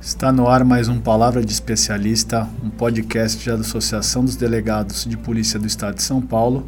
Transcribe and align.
Está 0.00 0.32
no 0.32 0.48
ar 0.48 0.64
mais 0.64 0.88
um 0.88 0.98
Palavra 0.98 1.44
de 1.44 1.52
Especialista, 1.52 2.48
um 2.64 2.70
podcast 2.70 3.46
da 3.46 3.56
Associação 3.56 4.24
dos 4.24 4.34
Delegados 4.34 5.04
de 5.04 5.14
Polícia 5.14 5.60
do 5.60 5.66
Estado 5.66 5.96
de 5.96 6.02
São 6.02 6.22
Paulo. 6.22 6.66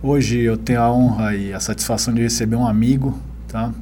Hoje 0.00 0.38
eu 0.38 0.56
tenho 0.56 0.80
a 0.80 0.92
honra 0.92 1.34
e 1.34 1.52
a 1.52 1.58
satisfação 1.58 2.14
de 2.14 2.22
receber 2.22 2.54
um 2.54 2.64
amigo, 2.64 3.18
tá? 3.48 3.72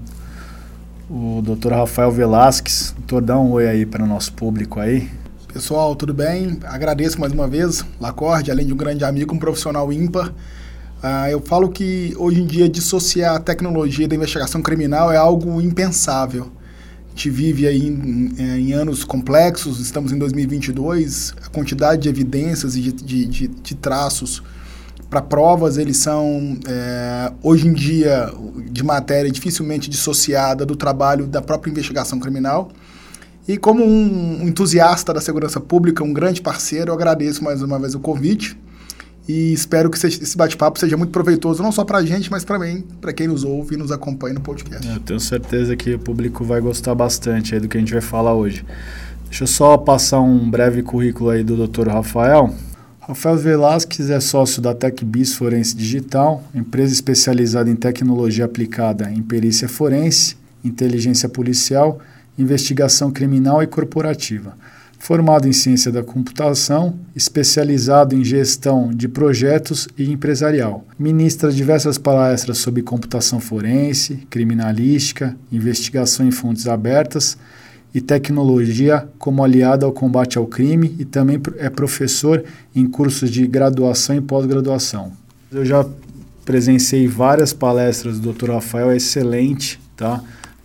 O 1.09 1.43
Dr. 1.43 1.73
Rafael 1.73 2.11
Velasquez. 2.11 2.95
Doutor, 2.96 3.21
dá 3.21 3.39
um 3.39 3.50
oi 3.53 3.69
aí 3.69 3.85
para 3.85 4.03
o 4.03 4.07
nosso 4.07 4.32
público 4.32 4.80
aí. 4.80 5.11
Pessoal, 5.52 5.95
tudo 5.95 6.14
bem? 6.14 6.59
Agradeço 6.64 7.20
mais 7.20 7.30
uma 7.30 7.46
vez, 7.46 7.84
Lacorde, 8.00 8.50
além 8.50 8.66
de 8.66 8.73
um 8.73 8.77
grande 8.77 9.04
amigo, 9.04 9.34
um 9.34 9.39
profissional 9.39 9.93
ímpar. 9.93 10.29
Uh, 10.29 11.29
eu 11.30 11.43
falo 11.43 11.68
que 11.68 12.14
hoje 12.16 12.41
em 12.41 12.46
dia 12.46 12.70
dissociar 12.70 13.37
a 13.37 13.39
tecnologia 13.39 14.09
da 14.09 14.16
investigação 14.16 14.62
criminal 14.62 15.12
é 15.12 15.19
algo 15.19 15.61
impensável 15.61 16.51
gente 17.12 17.30
vive 17.30 17.66
aí 17.66 17.87
em, 17.87 18.33
é, 18.39 18.59
em, 18.59 18.73
anos 18.73 19.05
complexos, 19.05 19.79
estamos 19.79 20.12
em 20.12 20.19
2022, 20.19 21.34
a 21.45 21.48
quantidade 21.51 22.03
de 22.03 22.09
evidências 22.09 22.75
e 22.75 22.80
de, 22.80 22.93
de, 22.93 23.27
de, 23.27 23.48
de 23.48 23.75
traços 23.75 24.43
para 25.11 25.20
provas, 25.20 25.77
eles 25.77 25.98
são, 25.98 26.59
é, 26.67 27.30
hoje 27.43 27.69
em 27.69 27.73
dia, 27.75 28.33
de 28.70 28.83
matéria 28.83 29.30
dificilmente 29.30 29.91
dissociada 29.91 30.65
do 30.65 30.75
trabalho 30.75 31.27
da 31.27 31.43
própria 31.43 31.70
investigação 31.70 32.19
criminal. 32.19 32.70
E 33.47 33.59
como 33.59 33.84
um 33.84 34.48
entusiasta 34.48 35.12
da 35.12 35.20
segurança 35.20 35.61
pública, 35.61 36.03
um 36.03 36.15
grande 36.15 36.41
parceiro, 36.41 36.91
eu 36.91 36.95
agradeço 36.95 37.45
mais 37.45 37.61
uma 37.61 37.79
vez 37.79 37.95
o 37.95 38.01
convite 38.01 38.56
e 39.29 39.53
espero 39.53 39.89
que 39.89 40.05
esse 40.05 40.37
bate-papo 40.37 40.81
seja 40.81 40.97
muito 40.97 41.11
proveitoso, 41.11 41.62
não 41.62 41.71
só 41.71 41.85
para 41.85 41.99
a 41.99 42.05
gente, 42.05 42.31
mas 42.31 42.43
também 42.43 42.85
para 43.01 43.12
quem 43.12 43.29
nos 43.29 43.45
ouve 43.45 43.75
e 43.75 43.79
nos 43.79 43.93
acompanha 43.93 44.35
no 44.35 44.41
podcast. 44.41 44.87
Eu 44.87 44.98
tenho 44.98 45.20
certeza 45.20 45.77
que 45.77 45.95
o 45.95 45.98
público 45.98 46.45
vai 46.45 46.61
gostar 46.61 46.95
bastante 46.95 47.55
aí 47.55 47.61
do 47.61 47.69
que 47.69 47.77
a 47.77 47.81
gente 47.81 47.92
vai 47.92 48.03
falar 48.03 48.34
hoje. 48.34 48.64
Deixa 49.27 49.45
eu 49.45 49.48
só 49.48 49.79
passar 49.79 50.20
um 50.20 50.51
breve 50.51 50.83
currículo 50.83 51.31
aí 51.31 51.45
do 51.45 51.67
Dr. 51.67 51.89
Rafael. 51.89 52.53
Rafael 53.01 53.37
Velasquez 53.37 54.11
é 54.11 54.20
sócio 54.20 54.61
da 54.61 54.75
TecBis 54.75 55.34
Forense 55.34 55.75
Digital, 55.77 56.42
empresa 56.55 56.92
especializada 56.92 57.70
em 57.70 57.77
tecnologia 57.77 58.45
aplicada 58.45 59.11
em 59.11 59.23
perícia 59.23 59.69
forense, 59.69 60.36
inteligência 60.64 61.29
policial, 61.29 61.98
investigação 62.36 63.11
criminal 63.11 63.62
e 63.62 63.67
corporativa 63.67 64.55
formado 65.03 65.48
em 65.48 65.53
ciência 65.53 65.91
da 65.91 66.00
computação, 66.00 66.95
especializado 67.12 68.14
em 68.14 68.22
gestão 68.22 68.89
de 68.95 69.08
projetos 69.08 69.89
e 69.98 70.08
empresarial. 70.08 70.86
Ministra 70.97 71.50
diversas 71.50 71.98
palestras 71.98 72.58
sobre 72.58 72.83
computação 72.83 73.41
forense, 73.41 74.25
criminalística, 74.30 75.36
investigação 75.50 76.25
em 76.25 76.30
fontes 76.30 76.69
abertas 76.69 77.36
e 77.92 78.00
tecnologia 78.00 79.08
como 79.19 79.42
aliada 79.42 79.84
ao 79.84 79.91
combate 79.91 80.39
ao 80.39 80.47
crime 80.47 80.95
e 80.97 81.05
também 81.05 81.42
é 81.56 81.69
professor 81.69 82.45
em 82.73 82.86
cursos 82.86 83.28
de 83.28 83.45
graduação 83.45 84.14
e 84.14 84.20
pós-graduação. 84.20 85.11
Eu 85.50 85.64
já 85.64 85.84
presenciei 86.45 87.08
várias 87.08 87.53
palestras 87.53 88.20
do 88.20 88.33
Dr. 88.33 88.53
Rafael, 88.53 88.92
é 88.92 88.98
excelente, 88.98 89.80
tá? 89.97 90.23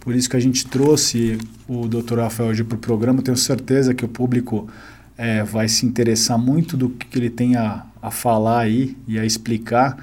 Por 0.08 0.16
isso 0.16 0.30
que 0.30 0.38
a 0.38 0.40
gente 0.40 0.66
trouxe 0.66 1.38
o 1.68 1.86
Dr. 1.86 2.20
Rafael 2.20 2.52
hoje 2.52 2.64
para 2.64 2.78
o 2.78 2.80
programa. 2.80 3.22
Tenho 3.22 3.36
certeza 3.36 3.94
que 3.94 4.06
o 4.06 4.08
público 4.08 4.66
é, 5.18 5.44
vai 5.44 5.68
se 5.68 5.86
interessar 5.86 6.38
muito 6.38 6.78
do 6.78 6.88
que 6.88 7.20
ele 7.20 7.30
tem 7.30 7.58
a, 7.58 7.86
a 8.02 8.10
falar 8.10 8.60
aí 8.60 8.96
e 9.06 9.20
a 9.20 9.26
explicar, 9.26 9.98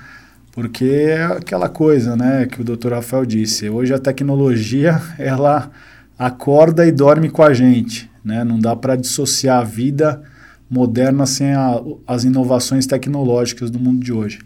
porque 0.52 0.84
é 0.84 1.24
aquela 1.24 1.70
coisa 1.70 2.14
né, 2.16 2.44
que 2.44 2.60
o 2.60 2.64
Dr. 2.64 2.92
Rafael 2.92 3.24
disse. 3.24 3.70
Hoje 3.70 3.94
a 3.94 3.98
tecnologia 3.98 5.00
ela 5.18 5.70
acorda 6.18 6.86
e 6.86 6.92
dorme 6.92 7.30
com 7.30 7.42
a 7.42 7.54
gente. 7.54 8.10
Né? 8.22 8.44
Não 8.44 8.58
dá 8.58 8.76
para 8.76 8.96
dissociar 8.96 9.62
a 9.62 9.64
vida 9.64 10.22
moderna 10.68 11.24
sem 11.24 11.54
a, 11.54 11.80
as 12.06 12.24
inovações 12.24 12.86
tecnológicas 12.86 13.70
do 13.70 13.80
mundo 13.80 14.04
de 14.04 14.12
hoje. 14.12 14.40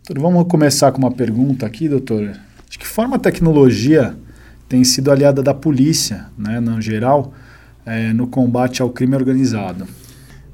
Então, 0.00 0.22
vamos 0.22 0.46
começar 0.48 0.90
com 0.92 0.98
uma 0.98 1.12
pergunta 1.12 1.66
aqui, 1.66 1.90
doutor. 1.90 2.32
De 2.70 2.78
que 2.78 2.86
forma 2.86 3.16
a 3.16 3.18
tecnologia 3.18 4.16
tem 4.74 4.82
sido 4.82 5.12
aliada 5.12 5.40
da 5.40 5.54
polícia, 5.54 6.26
né, 6.36 6.58
no 6.58 6.82
geral, 6.82 7.32
é, 7.86 8.12
no 8.12 8.26
combate 8.26 8.82
ao 8.82 8.90
crime 8.90 9.14
organizado. 9.14 9.86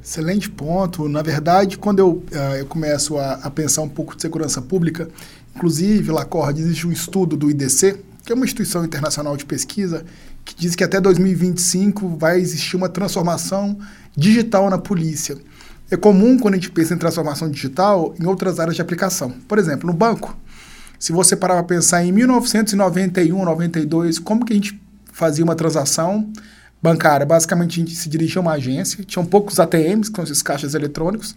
Excelente 0.04 0.50
ponto. 0.50 1.08
Na 1.08 1.22
verdade, 1.22 1.78
quando 1.78 2.00
eu, 2.00 2.10
uh, 2.10 2.56
eu 2.59 2.66
começo 2.66 3.16
a, 3.16 3.34
a, 3.36 3.50
pensar 3.50 3.80
um 3.80 3.88
pouco 3.88 4.14
de 4.14 4.20
segurança 4.20 4.60
pública, 4.60 5.09
inclusive, 5.56 6.12
Lacorde, 6.12 6.60
existe 6.60 6.86
um 6.86 6.92
estudo 6.92 7.34
do 7.34 7.50
IDC, 7.50 7.98
que 8.22 8.30
é 8.30 8.34
uma 8.34 8.44
instituição 8.44 8.84
internacional 8.84 9.34
de 9.38 9.47
pesquisa, 9.47 10.04
que 10.44 10.54
diz 10.54 10.76
que 10.76 10.84
até 10.84 11.00
2025 11.00 12.19
vai 12.19 12.41
existir 12.41 12.76
uma 12.76 12.91
transformação 12.91 13.78
digital 14.14 14.69
na 14.69 14.76
polícia. 14.76 15.38
É 15.91 15.97
comum, 15.97 16.38
quando 16.38 16.54
a 16.54 16.56
gente 16.59 16.70
pensa 16.70 16.92
em 16.92 16.98
transformação 16.98 17.50
digital, 17.50 18.14
em 18.20 18.26
outras 18.26 18.60
áreas 18.60 18.76
de 18.76 18.82
aplicação. 18.82 19.30
Por 19.48 19.59
exemplo, 19.59 19.86
no 19.86 19.94
banco. 19.94 20.36
Se 21.00 21.12
você 21.12 21.34
parar 21.34 21.54
para 21.54 21.76
pensar 21.76 22.04
em 22.04 22.12
1991, 22.12 23.42
92, 23.42 24.18
como 24.18 24.44
que 24.44 24.52
a 24.52 24.56
gente 24.56 24.78
fazia 25.10 25.42
uma 25.42 25.54
transação 25.54 26.30
bancária? 26.82 27.24
Basicamente, 27.24 27.80
a 27.80 27.82
gente 27.82 27.96
se 27.96 28.06
dirigia 28.06 28.38
a 28.38 28.42
uma 28.42 28.52
agência, 28.52 29.02
tinham 29.02 29.24
poucos 29.24 29.58
ATMs, 29.58 30.10
que 30.10 30.16
são 30.16 30.24
esses 30.24 30.42
caixas 30.42 30.74
eletrônicos, 30.74 31.34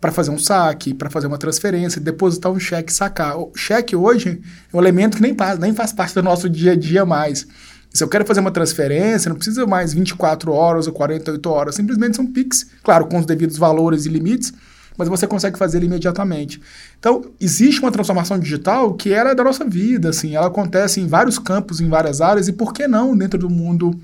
para 0.00 0.10
fazer 0.10 0.30
um 0.30 0.38
saque, 0.38 0.94
para 0.94 1.10
fazer 1.10 1.26
uma 1.26 1.36
transferência, 1.36 2.00
depositar 2.00 2.50
um 2.50 2.58
cheque 2.58 2.90
sacar. 2.90 3.36
O 3.38 3.52
cheque 3.54 3.94
hoje 3.94 4.40
é 4.72 4.76
um 4.76 4.80
elemento 4.80 5.18
que 5.18 5.22
nem, 5.22 5.36
nem 5.60 5.74
faz 5.74 5.92
parte 5.92 6.14
do 6.14 6.22
nosso 6.22 6.48
dia 6.48 6.72
a 6.72 6.76
dia 6.76 7.04
mais. 7.04 7.46
Se 7.92 8.02
eu 8.02 8.08
quero 8.08 8.24
fazer 8.24 8.40
uma 8.40 8.50
transferência, 8.50 9.28
não 9.28 9.36
precisa 9.36 9.66
mais 9.66 9.92
24 9.92 10.50
horas 10.50 10.86
ou 10.86 10.94
48 10.94 11.50
horas, 11.50 11.74
simplesmente 11.74 12.16
são 12.16 12.26
PIX, 12.26 12.68
claro, 12.82 13.06
com 13.06 13.18
os 13.18 13.26
devidos 13.26 13.58
valores 13.58 14.06
e 14.06 14.08
limites, 14.08 14.50
mas 14.96 15.08
você 15.08 15.26
consegue 15.26 15.58
fazer 15.58 15.78
ele 15.78 15.86
imediatamente. 15.86 16.60
Então, 16.98 17.24
existe 17.40 17.80
uma 17.80 17.90
transformação 17.90 18.38
digital 18.38 18.94
que 18.94 19.12
era 19.12 19.34
da 19.34 19.44
nossa 19.44 19.64
vida, 19.64 20.10
assim, 20.10 20.36
ela 20.36 20.46
acontece 20.46 21.00
em 21.00 21.06
vários 21.06 21.38
campos, 21.38 21.80
em 21.80 21.88
várias 21.88 22.20
áreas, 22.20 22.48
e 22.48 22.52
por 22.52 22.72
que 22.72 22.86
não 22.86 23.16
dentro 23.16 23.38
do 23.38 23.50
mundo 23.50 23.98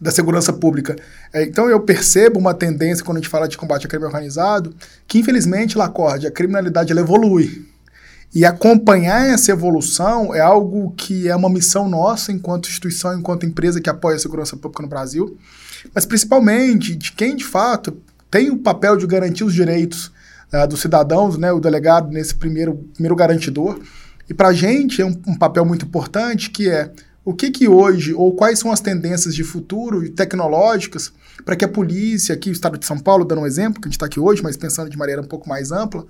da 0.00 0.10
segurança 0.10 0.52
pública. 0.52 0.96
É, 1.32 1.44
então 1.44 1.68
eu 1.68 1.80
percebo 1.80 2.38
uma 2.38 2.54
tendência 2.54 3.04
quando 3.04 3.18
a 3.18 3.20
gente 3.20 3.28
fala 3.28 3.48
de 3.48 3.56
combate 3.56 3.84
ao 3.84 3.90
crime 3.90 4.04
organizado, 4.04 4.74
que 5.06 5.18
infelizmente, 5.18 5.78
Lacorde, 5.78 6.26
a 6.26 6.30
criminalidade 6.30 6.92
ela 6.92 7.00
evolui. 7.00 7.66
E 8.34 8.44
acompanhar 8.44 9.28
essa 9.28 9.52
evolução 9.52 10.34
é 10.34 10.40
algo 10.40 10.92
que 10.96 11.28
é 11.28 11.36
uma 11.36 11.48
missão 11.48 11.88
nossa 11.88 12.32
enquanto 12.32 12.68
instituição, 12.68 13.16
enquanto 13.16 13.46
empresa 13.46 13.80
que 13.80 13.88
apoia 13.88 14.16
a 14.16 14.18
segurança 14.18 14.56
pública 14.56 14.82
no 14.82 14.88
Brasil, 14.88 15.38
mas 15.94 16.04
principalmente 16.04 16.96
de 16.96 17.12
quem 17.12 17.36
de 17.36 17.44
fato 17.44 17.96
tem 18.34 18.50
o 18.50 18.58
papel 18.58 18.96
de 18.96 19.06
garantir 19.06 19.44
os 19.44 19.54
direitos 19.54 20.10
uh, 20.52 20.66
dos 20.66 20.80
cidadãos, 20.80 21.38
né, 21.38 21.52
o 21.52 21.60
delegado 21.60 22.10
nesse 22.10 22.34
primeiro, 22.34 22.74
primeiro 22.92 23.14
garantidor. 23.14 23.78
E 24.28 24.34
para 24.34 24.48
a 24.48 24.52
gente 24.52 25.00
é 25.00 25.06
um, 25.06 25.14
um, 25.28 25.38
papel 25.38 25.64
muito 25.64 25.86
importante 25.86 26.50
que 26.50 26.68
é 26.68 26.90
o 27.24 27.32
que, 27.32 27.48
que 27.48 27.68
hoje, 27.68 28.12
ou 28.12 28.34
quais 28.34 28.58
são 28.58 28.72
as 28.72 28.80
tendências 28.80 29.36
de 29.36 29.44
futuro 29.44 30.10
tecnológicas 30.10 31.12
para 31.44 31.54
que 31.54 31.64
a 31.64 31.68
polícia, 31.68 32.34
aqui 32.34 32.50
o 32.50 32.52
Estado 32.52 32.76
de 32.76 32.84
São 32.84 32.98
Paulo, 32.98 33.24
dando 33.24 33.42
um 33.42 33.46
exemplo, 33.46 33.80
que 33.80 33.86
a 33.86 33.88
gente 33.88 33.98
está 33.98 34.06
aqui 34.06 34.18
hoje, 34.18 34.42
mas 34.42 34.56
pensando 34.56 34.90
de 34.90 34.98
maneira 34.98 35.22
um 35.22 35.26
pouco 35.26 35.48
mais 35.48 35.70
ampla, 35.70 36.04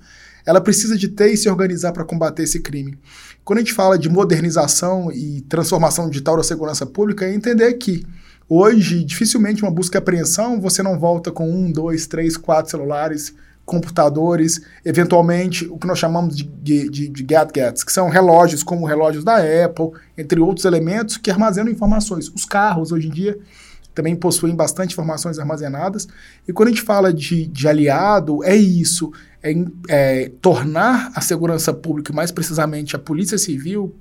ela 0.47 0.59
precisa 0.59 0.97
de 0.97 1.07
ter 1.09 1.31
e 1.31 1.37
se 1.37 1.47
organizar 1.47 1.91
para 1.91 2.03
combater 2.03 2.41
esse 2.41 2.59
crime. 2.59 2.97
Quando 3.43 3.59
a 3.59 3.61
gente 3.61 3.73
fala 3.73 3.99
de 3.99 4.09
modernização 4.09 5.11
e 5.11 5.41
transformação 5.41 6.09
digital 6.09 6.37
da 6.37 6.43
segurança 6.43 6.87
pública, 6.87 7.23
é 7.23 7.35
entender 7.35 7.71
que 7.73 8.03
Hoje, 8.47 9.03
dificilmente 9.03 9.63
uma 9.63 9.71
busca 9.71 9.97
e 9.97 9.99
apreensão, 9.99 10.61
você 10.61 10.83
não 10.83 10.99
volta 10.99 11.31
com 11.31 11.49
um, 11.49 11.71
dois, 11.71 12.05
três, 12.05 12.37
quatro 12.37 12.69
celulares, 12.69 13.33
computadores, 13.65 14.61
eventualmente 14.85 15.65
o 15.65 15.77
que 15.77 15.87
nós 15.87 15.97
chamamos 15.97 16.37
de, 16.37 16.43
de, 16.89 17.09
de 17.09 17.23
gadgets, 17.23 17.83
que 17.83 17.91
são 17.91 18.07
relógios 18.07 18.61
como 18.61 18.85
relógios 18.85 19.23
da 19.23 19.37
Apple, 19.37 19.89
entre 20.15 20.39
outros 20.39 20.65
elementos 20.65 21.17
que 21.17 21.31
armazenam 21.31 21.71
informações. 21.71 22.29
Os 22.29 22.45
carros, 22.45 22.91
hoje 22.91 23.07
em 23.07 23.11
dia, 23.11 23.35
também 23.95 24.15
possuem 24.15 24.53
bastante 24.53 24.91
informações 24.91 25.39
armazenadas. 25.39 26.07
E 26.47 26.53
quando 26.53 26.67
a 26.67 26.71
gente 26.71 26.83
fala 26.83 27.11
de, 27.11 27.47
de 27.47 27.67
aliado, 27.67 28.43
é 28.43 28.55
isso, 28.55 29.11
é, 29.41 29.55
é 29.89 30.31
tornar 30.39 31.11
a 31.15 31.21
segurança 31.21 31.73
pública, 31.73 32.13
mais 32.13 32.29
precisamente 32.29 32.95
a 32.95 32.99
polícia 32.99 33.39
civil, 33.39 33.95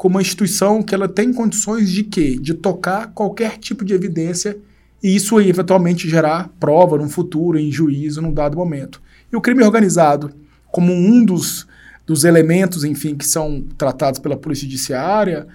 como 0.00 0.14
uma 0.14 0.22
instituição 0.22 0.82
que 0.82 0.94
ela 0.94 1.06
tem 1.06 1.30
condições 1.30 1.90
de 1.90 2.02
quê? 2.02 2.38
De 2.40 2.54
tocar 2.54 3.08
qualquer 3.08 3.58
tipo 3.58 3.84
de 3.84 3.92
evidência 3.92 4.56
e 5.02 5.14
isso 5.14 5.36
aí, 5.36 5.50
eventualmente 5.50 6.08
gerar 6.08 6.48
prova 6.58 6.96
no 6.96 7.06
futuro, 7.06 7.58
em 7.58 7.70
juízo, 7.70 8.22
num 8.22 8.32
dado 8.32 8.56
momento. 8.56 8.98
E 9.30 9.36
o 9.36 9.42
crime 9.42 9.62
organizado, 9.62 10.32
como 10.72 10.90
um 10.90 11.22
dos, 11.22 11.66
dos 12.06 12.24
elementos, 12.24 12.82
enfim, 12.82 13.14
que 13.14 13.26
são 13.26 13.62
tratados 13.76 14.18
pela 14.18 14.38
polícia 14.38 14.64
judiciária, 14.64 15.46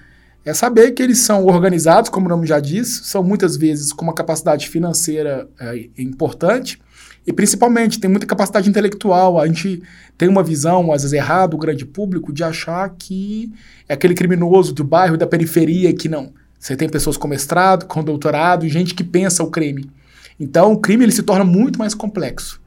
é 0.45 0.53
saber 0.53 0.91
que 0.91 1.01
eles 1.01 1.17
são 1.21 1.43
organizados, 1.47 2.11
como 2.11 2.27
o 2.27 2.29
nome 2.29 2.45
já 2.45 2.59
diz, 2.59 3.01
são 3.05 3.23
muitas 3.23 3.57
vezes 3.57 3.91
com 3.91 4.03
uma 4.03 4.13
capacidade 4.13 4.69
financeira 4.69 5.49
é, 5.59 5.89
importante, 5.97 6.79
e 7.27 7.33
principalmente, 7.33 7.99
tem 7.99 8.09
muita 8.09 8.25
capacidade 8.25 8.69
intelectual. 8.69 9.39
A 9.39 9.47
gente 9.47 9.81
tem 10.17 10.29
uma 10.29 10.43
visão, 10.43 10.91
às 10.91 11.01
vezes 11.01 11.13
errada, 11.13 11.49
do 11.49 11.57
grande 11.57 11.85
público, 11.85 12.31
de 12.31 12.43
achar 12.43 12.87
que 12.97 13.51
é 13.89 13.93
aquele 13.95 14.13
criminoso 14.13 14.73
do 14.73 14.83
bairro, 14.83 15.17
da 15.17 15.25
periferia, 15.25 15.93
que 15.93 16.07
não. 16.07 16.31
Você 16.59 16.75
tem 16.75 16.87
pessoas 16.87 17.17
com 17.17 17.27
mestrado, 17.27 17.85
com 17.85 18.03
doutorado, 18.03 18.67
gente 18.67 18.93
que 18.93 19.03
pensa 19.03 19.43
o 19.43 19.49
crime. 19.49 19.89
Então, 20.39 20.73
o 20.73 20.79
crime 20.79 21.03
ele 21.03 21.11
se 21.11 21.23
torna 21.23 21.43
muito 21.43 21.79
mais 21.79 21.93
complexo. 21.93 22.61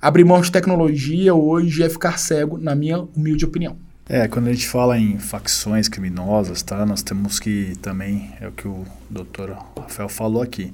Abrir 0.00 0.24
mão 0.24 0.40
de 0.40 0.50
tecnologia 0.50 1.34
hoje 1.34 1.82
é 1.82 1.88
ficar 1.88 2.18
cego, 2.18 2.58
na 2.58 2.74
minha 2.74 3.00
humilde 3.14 3.44
opinião. 3.44 3.76
É, 4.08 4.26
quando 4.26 4.48
a 4.48 4.52
gente 4.52 4.66
fala 4.66 4.98
em 4.98 5.18
facções 5.18 5.88
criminosas, 5.88 6.62
tá? 6.62 6.84
Nós 6.84 7.02
temos 7.02 7.38
que 7.38 7.74
também, 7.80 8.32
é 8.40 8.48
o 8.48 8.52
que 8.52 8.66
o 8.66 8.84
doutor 9.08 9.56
Rafael 9.76 10.08
falou 10.08 10.42
aqui, 10.42 10.72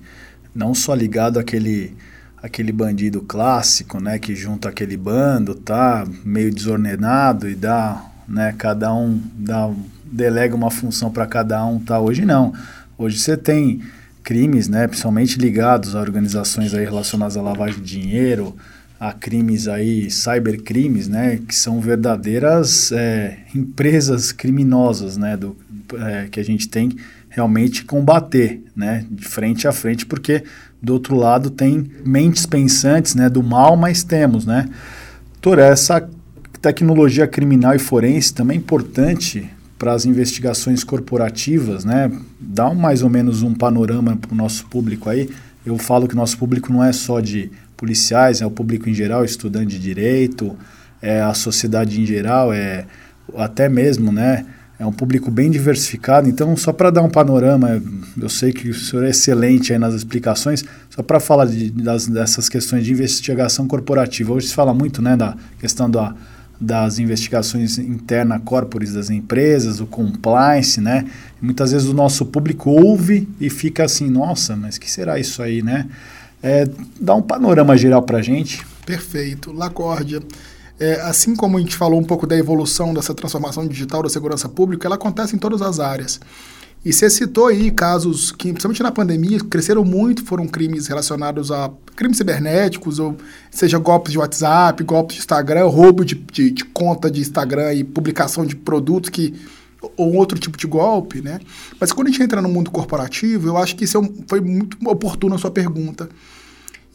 não 0.54 0.74
só 0.74 0.94
ligado 0.94 1.38
àquele 1.38 1.94
aquele 2.46 2.72
bandido 2.72 3.20
clássico, 3.20 4.00
né, 4.00 4.18
que 4.18 4.34
junta 4.34 4.68
aquele 4.68 4.96
bando, 4.96 5.54
tá, 5.54 6.06
meio 6.24 6.54
desordenado 6.54 7.48
e 7.48 7.54
dá, 7.54 8.04
né, 8.28 8.54
cada 8.56 8.94
um 8.94 9.20
dá 9.36 9.70
delega 10.04 10.54
uma 10.54 10.70
função 10.70 11.10
para 11.10 11.26
cada 11.26 11.64
um, 11.66 11.80
tá? 11.80 11.98
Hoje 11.98 12.24
não. 12.24 12.54
Hoje 12.96 13.18
você 13.18 13.36
tem 13.36 13.82
crimes, 14.22 14.68
né, 14.68 14.86
principalmente 14.86 15.38
ligados 15.38 15.94
a 15.94 16.00
organizações 16.00 16.72
aí 16.72 16.84
relacionadas 16.84 17.36
à 17.36 17.42
lavagem 17.42 17.82
de 17.82 18.00
dinheiro, 18.00 18.56
a 18.98 19.12
crimes 19.12 19.66
aí, 19.68 20.08
cybercrimes, 20.10 21.08
né, 21.08 21.40
que 21.46 21.54
são 21.54 21.80
verdadeiras 21.80 22.92
é, 22.92 23.38
empresas 23.54 24.30
criminosas, 24.30 25.16
né, 25.16 25.36
do, 25.36 25.56
é, 25.98 26.28
que 26.30 26.38
a 26.38 26.44
gente 26.44 26.68
tem 26.68 26.96
realmente 27.28 27.84
combater, 27.84 28.62
né, 28.74 29.04
de 29.10 29.24
frente 29.24 29.68
a 29.68 29.72
frente, 29.72 30.06
porque 30.06 30.44
do 30.86 30.92
outro 30.92 31.16
lado 31.16 31.50
tem 31.50 31.90
mentes 32.04 32.46
pensantes, 32.46 33.16
né, 33.16 33.28
do 33.28 33.42
mal, 33.42 33.76
mas 33.76 34.04
temos, 34.04 34.46
né. 34.46 34.68
Doutor, 35.32 35.58
essa 35.58 36.08
tecnologia 36.62 37.26
criminal 37.26 37.74
e 37.74 37.78
forense 37.78 38.32
também 38.32 38.56
é 38.56 38.60
importante 38.60 39.50
para 39.76 39.92
as 39.92 40.06
investigações 40.06 40.84
corporativas, 40.84 41.84
né? 41.84 42.10
Dá 42.40 42.68
um, 42.70 42.74
mais 42.74 43.02
ou 43.02 43.10
menos 43.10 43.42
um 43.42 43.52
panorama 43.52 44.16
para 44.16 44.32
o 44.32 44.36
nosso 44.36 44.66
público 44.66 45.10
aí. 45.10 45.28
Eu 45.66 45.76
falo 45.76 46.06
que 46.06 46.14
o 46.14 46.16
nosso 46.16 46.38
público 46.38 46.72
não 46.72 46.82
é 46.82 46.92
só 46.92 47.20
de 47.20 47.50
policiais, 47.76 48.40
é 48.40 48.46
o 48.46 48.50
público 48.50 48.88
em 48.88 48.94
geral, 48.94 49.24
estudante 49.24 49.72
de 49.72 49.78
direito, 49.80 50.56
é 51.02 51.20
a 51.20 51.34
sociedade 51.34 52.00
em 52.00 52.06
geral, 52.06 52.52
é 52.52 52.86
até 53.36 53.68
mesmo, 53.68 54.12
né? 54.12 54.46
É 54.78 54.84
um 54.84 54.92
público 54.92 55.30
bem 55.30 55.50
diversificado, 55.50 56.28
então 56.28 56.54
só 56.54 56.70
para 56.70 56.90
dar 56.90 57.02
um 57.02 57.08
panorama, 57.08 57.82
eu 58.20 58.28
sei 58.28 58.52
que 58.52 58.68
o 58.68 58.74
senhor 58.74 59.06
é 59.06 59.10
excelente 59.10 59.72
aí 59.72 59.78
nas 59.78 59.94
explicações, 59.94 60.62
só 60.90 61.02
para 61.02 61.18
falar 61.18 61.46
de, 61.46 61.70
das, 61.70 62.06
dessas 62.06 62.46
questões 62.48 62.84
de 62.84 62.92
investigação 62.92 63.66
corporativa. 63.66 64.34
Hoje 64.34 64.48
se 64.48 64.54
fala 64.54 64.74
muito 64.74 65.00
né, 65.00 65.16
da 65.16 65.34
questão 65.58 65.88
da, 65.88 66.14
das 66.60 66.98
investigações 66.98 67.78
interna 67.78 68.38
corporis 68.38 68.92
das 68.92 69.08
empresas, 69.08 69.80
o 69.80 69.86
compliance, 69.86 70.80
né? 70.80 71.06
Muitas 71.40 71.72
vezes 71.72 71.88
o 71.88 71.94
nosso 71.94 72.26
público 72.26 72.70
ouve 72.70 73.28
e 73.40 73.48
fica 73.48 73.84
assim, 73.84 74.10
nossa, 74.10 74.56
mas 74.56 74.76
que 74.76 74.90
será 74.90 75.18
isso 75.18 75.42
aí, 75.42 75.62
né? 75.62 75.86
É, 76.42 76.68
dá 77.00 77.14
um 77.14 77.22
panorama 77.22 77.76
geral 77.76 78.02
para 78.02 78.20
gente. 78.20 78.64
Perfeito. 78.84 79.52
Lacórdia. 79.52 80.20
É, 80.78 81.00
assim 81.00 81.34
como 81.34 81.56
a 81.56 81.60
gente 81.60 81.74
falou 81.74 81.98
um 81.98 82.04
pouco 82.04 82.26
da 82.26 82.36
evolução 82.36 82.92
dessa 82.92 83.14
transformação 83.14 83.66
digital 83.66 84.02
da 84.02 84.08
segurança 84.08 84.48
pública, 84.48 84.86
ela 84.86 84.96
acontece 84.96 85.34
em 85.34 85.38
todas 85.38 85.62
as 85.62 85.80
áreas. 85.80 86.20
E 86.84 86.92
você 86.92 87.10
citou 87.10 87.48
aí 87.48 87.70
casos 87.70 88.30
que, 88.30 88.52
principalmente 88.52 88.82
na 88.82 88.92
pandemia, 88.92 89.40
cresceram 89.40 89.84
muito, 89.84 90.24
foram 90.24 90.46
crimes 90.46 90.86
relacionados 90.86 91.50
a 91.50 91.70
crimes 91.96 92.16
cibernéticos, 92.16 93.00
ou 93.00 93.16
seja, 93.50 93.76
golpes 93.78 94.12
de 94.12 94.18
WhatsApp, 94.18 94.84
golpes 94.84 95.16
de 95.16 95.20
Instagram, 95.20 95.66
roubo 95.66 96.04
de, 96.04 96.14
de, 96.14 96.50
de 96.50 96.64
conta 96.66 97.10
de 97.10 97.20
Instagram 97.20 97.74
e 97.74 97.82
publicação 97.82 98.46
de 98.46 98.54
produtos 98.54 99.10
que 99.10 99.34
ou 99.96 100.14
outro 100.14 100.38
tipo 100.38 100.56
de 100.56 100.66
golpe, 100.66 101.20
né? 101.20 101.40
Mas 101.80 101.92
quando 101.92 102.08
a 102.08 102.10
gente 102.10 102.22
entra 102.22 102.40
no 102.40 102.48
mundo 102.48 102.70
corporativo, 102.70 103.48
eu 103.48 103.56
acho 103.56 103.76
que 103.76 103.84
isso 103.84 103.96
é 103.96 104.00
um, 104.00 104.24
foi 104.28 104.40
muito 104.40 104.76
oportuno 104.88 105.34
a 105.34 105.38
sua 105.38 105.50
pergunta. 105.50 106.08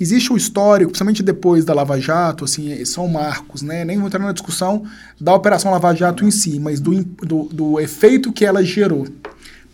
Existe 0.02 0.34
um 0.34 0.36
histórico, 0.36 0.90
principalmente 0.90 1.22
depois 1.22 1.64
da 1.64 1.76
Lava 1.76 2.00
Jato, 2.02 2.46
assim, 2.46 2.84
são 2.86 3.08
marcos, 3.08 3.62
né? 3.62 3.86
Nem 3.86 4.00
vou 4.00 4.08
entrar 4.08 4.20
na 4.20 4.32
discussão 4.32 4.84
da 5.20 5.36
Operação 5.36 5.70
Lava 5.70 5.94
Jato 5.94 6.26
em 6.26 6.32
si, 6.32 6.60
mas 6.60 6.80
do, 6.80 7.04
do, 7.04 7.44
do 7.44 7.80
efeito 7.80 8.34
que 8.34 8.44
ela 8.44 8.64
gerou 8.64 9.08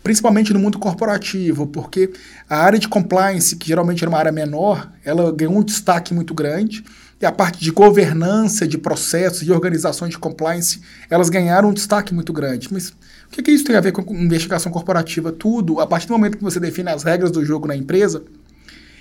principalmente 0.02 0.54
no 0.54 0.58
mundo 0.58 0.78
corporativo, 0.78 1.66
porque 1.66 2.10
a 2.48 2.56
área 2.56 2.78
de 2.78 2.88
compliance, 2.88 3.56
que 3.56 3.68
geralmente 3.68 4.02
era 4.02 4.08
uma 4.08 4.18
área 4.18 4.32
menor, 4.32 4.90
ela 5.04 5.30
ganhou 5.30 5.54
um 5.54 5.62
destaque 5.62 6.14
muito 6.14 6.32
grande, 6.32 6.82
e 7.20 7.26
a 7.26 7.32
parte 7.32 7.60
de 7.60 7.70
governança, 7.70 8.66
de 8.66 8.78
processos, 8.78 9.44
de 9.44 9.52
organizações 9.52 10.10
de 10.10 10.18
compliance, 10.18 10.80
elas 11.10 11.28
ganharam 11.28 11.70
um 11.70 11.74
destaque 11.74 12.14
muito 12.14 12.32
grande. 12.32 12.68
Mas 12.70 12.90
o 12.90 12.94
que, 13.30 13.42
que 13.42 13.50
isso 13.50 13.64
tem 13.64 13.76
a 13.76 13.80
ver 13.80 13.92
com 13.92 14.14
investigação 14.14 14.70
corporativa? 14.70 15.32
Tudo, 15.32 15.80
a 15.80 15.86
partir 15.86 16.06
do 16.06 16.12
momento 16.12 16.38
que 16.38 16.44
você 16.44 16.60
define 16.60 16.90
as 16.90 17.02
regras 17.02 17.30
do 17.30 17.44
jogo 17.44 17.66
na 17.66 17.76
empresa, 17.76 18.22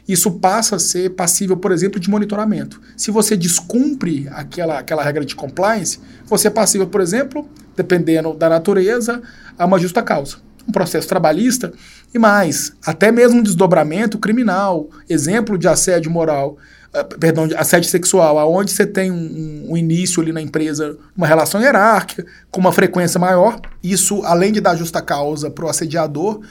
isso 0.07 0.31
passa 0.31 0.77
a 0.77 0.79
ser 0.79 1.09
passível, 1.11 1.57
por 1.57 1.71
exemplo, 1.71 1.99
de 1.99 2.09
monitoramento. 2.09 2.81
Se 2.95 3.11
você 3.11 3.35
descumpre 3.35 4.27
aquela, 4.31 4.79
aquela 4.79 5.03
regra 5.03 5.25
de 5.25 5.35
compliance, 5.35 5.99
você 6.25 6.47
é 6.47 6.51
passível, 6.51 6.87
por 6.87 7.01
exemplo, 7.01 7.47
dependendo 7.75 8.33
da 8.33 8.47
natureza, 8.47 9.21
a 9.57 9.65
uma 9.65 9.77
justa 9.77 10.01
causa. 10.01 10.37
Um 10.67 10.71
processo 10.71 11.07
trabalhista 11.07 11.73
e 12.13 12.19
mais, 12.19 12.73
até 12.85 13.11
mesmo 13.11 13.39
um 13.39 13.43
desdobramento 13.43 14.17
criminal, 14.17 14.89
exemplo 15.09 15.57
de 15.57 15.67
assédio 15.67 16.09
moral, 16.09 16.57
uh, 16.93 17.19
perdão, 17.19 17.47
assédio 17.57 17.89
sexual, 17.89 18.39
aonde 18.39 18.71
você 18.71 18.85
tem 18.85 19.11
um, 19.11 19.71
um, 19.71 19.77
início 19.77 20.21
ali 20.21 20.31
na 20.31 20.41
empresa, 20.41 20.97
uma 21.15 21.27
relação 21.27 21.61
hierárquica, 21.61 22.25
com 22.49 22.59
uma 22.59 22.71
frequência 22.71 23.19
maior. 23.19 23.59
Isso, 23.83 24.23
além 24.23 24.51
de 24.51 24.61
dar 24.61 24.75
justa 24.75 25.01
causa 25.01 25.49
para 25.49 25.65
o 25.65 25.69
assediador, 25.69 26.41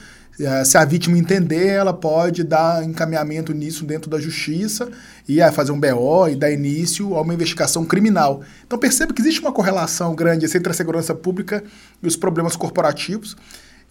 se 0.65 0.77
a 0.77 0.85
vítima 0.85 1.17
entender, 1.17 1.67
ela 1.67 1.93
pode 1.93 2.43
dar 2.43 2.83
encaminhamento 2.83 3.53
nisso 3.53 3.83
dentro 3.83 4.09
da 4.09 4.19
justiça 4.19 4.89
e 5.27 5.41
é, 5.41 5.51
fazer 5.51 5.71
um 5.71 5.79
BO 5.79 6.27
e 6.29 6.35
dar 6.35 6.51
início 6.51 7.15
a 7.15 7.21
uma 7.21 7.33
investigação 7.33 7.83
criminal. 7.83 8.43
Então 8.65 8.77
perceba 8.77 9.13
que 9.13 9.21
existe 9.21 9.41
uma 9.41 9.51
correlação 9.51 10.13
grande 10.13 10.45
entre 10.45 10.71
a 10.71 10.75
segurança 10.75 11.15
pública 11.15 11.63
e 12.03 12.07
os 12.07 12.15
problemas 12.15 12.55
corporativos. 12.55 13.35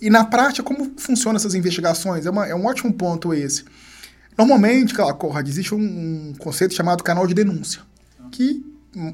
E 0.01 0.09
na 0.09 0.25
prática, 0.25 0.63
como 0.63 0.93
funcionam 0.97 1.37
essas 1.37 1.55
investigações? 1.55 2.27
É, 2.27 2.31
uma, 2.31 2.47
é 2.47 2.55
um 2.55 2.67
ótimo 2.67 2.93
ponto 2.93 3.35
esse. 3.35 3.65
Normalmente, 4.39 4.95
Conrad, 5.19 5.49
existe 5.49 5.75
um, 5.75 5.79
um 5.79 6.35
conceito 6.39 6.75
chamado 6.75 7.03
canal 7.03 7.27
de 7.27 7.35
denúncia, 7.35 7.81
que 8.31 8.63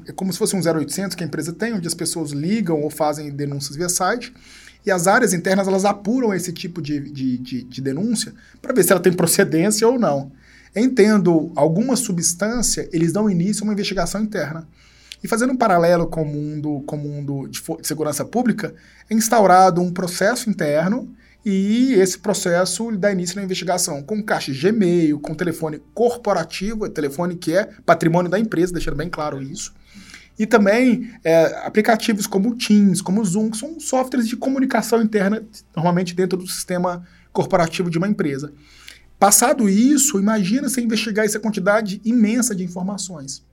é 0.07 0.11
como 0.11 0.31
se 0.31 0.39
fosse 0.39 0.55
um 0.55 0.59
0800 0.59 1.15
que 1.15 1.23
a 1.23 1.27
empresa 1.27 1.51
tem, 1.51 1.73
onde 1.73 1.87
as 1.87 1.93
pessoas 1.93 2.31
ligam 2.31 2.81
ou 2.81 2.89
fazem 2.89 3.31
denúncias 3.31 3.75
via 3.75 3.89
site. 3.89 4.33
E 4.85 4.91
as 4.91 5.07
áreas 5.07 5.33
internas 5.33 5.67
elas 5.67 5.85
apuram 5.85 6.33
esse 6.33 6.51
tipo 6.51 6.81
de, 6.81 6.99
de, 6.99 7.37
de, 7.37 7.63
de 7.63 7.81
denúncia 7.81 8.33
para 8.61 8.73
ver 8.73 8.83
se 8.83 8.91
ela 8.91 9.01
tem 9.01 9.13
procedência 9.13 9.87
ou 9.87 9.97
não. 9.97 10.31
Entendo 10.75 11.51
alguma 11.55 11.95
substância, 11.95 12.89
eles 12.91 13.13
dão 13.13 13.29
início 13.29 13.63
a 13.63 13.65
uma 13.65 13.73
investigação 13.73 14.21
interna. 14.21 14.67
E 15.23 15.27
fazendo 15.27 15.53
um 15.53 15.57
paralelo 15.57 16.07
com 16.07 16.23
o 16.23 16.25
mundo, 16.25 16.83
com 16.85 16.97
o 16.97 16.99
mundo 16.99 17.47
de, 17.47 17.61
de 17.61 17.87
segurança 17.87 18.25
pública, 18.25 18.73
é 19.09 19.13
instaurado 19.13 19.81
um 19.81 19.91
processo 19.91 20.49
interno 20.49 21.13
e 21.45 21.93
esse 21.93 22.17
processo 22.17 22.91
dá 22.97 23.11
início 23.11 23.35
na 23.37 23.43
investigação 23.43 24.01
com 24.01 24.21
caixa 24.21 24.51
de 24.51 24.59
Gmail, 24.59 25.19
com 25.19 25.33
telefone 25.33 25.81
corporativo, 25.93 26.89
telefone 26.89 27.35
que 27.35 27.55
é 27.55 27.69
patrimônio 27.85 28.29
da 28.29 28.39
empresa, 28.39 28.73
deixando 28.73 28.97
bem 28.97 29.09
claro 29.09 29.41
isso 29.41 29.73
e 30.37 30.45
também 30.45 31.11
é, 31.23 31.45
aplicativos 31.65 32.25
como 32.25 32.49
o 32.49 32.55
Teams, 32.55 33.01
como 33.01 33.21
o 33.21 33.25
Zoom, 33.25 33.51
que 33.51 33.57
são 33.57 33.79
softwares 33.79 34.27
de 34.27 34.35
comunicação 34.35 35.01
interna, 35.01 35.43
normalmente 35.75 36.15
dentro 36.15 36.37
do 36.37 36.47
sistema 36.47 37.05
corporativo 37.31 37.89
de 37.89 37.97
uma 37.97 38.07
empresa. 38.07 38.53
Passado 39.19 39.69
isso, 39.69 40.19
imagina 40.19 40.67
você 40.67 40.81
investigar 40.81 41.25
essa 41.25 41.39
quantidade 41.39 42.01
imensa 42.03 42.53
de 42.53 42.63
informações. 42.63 43.43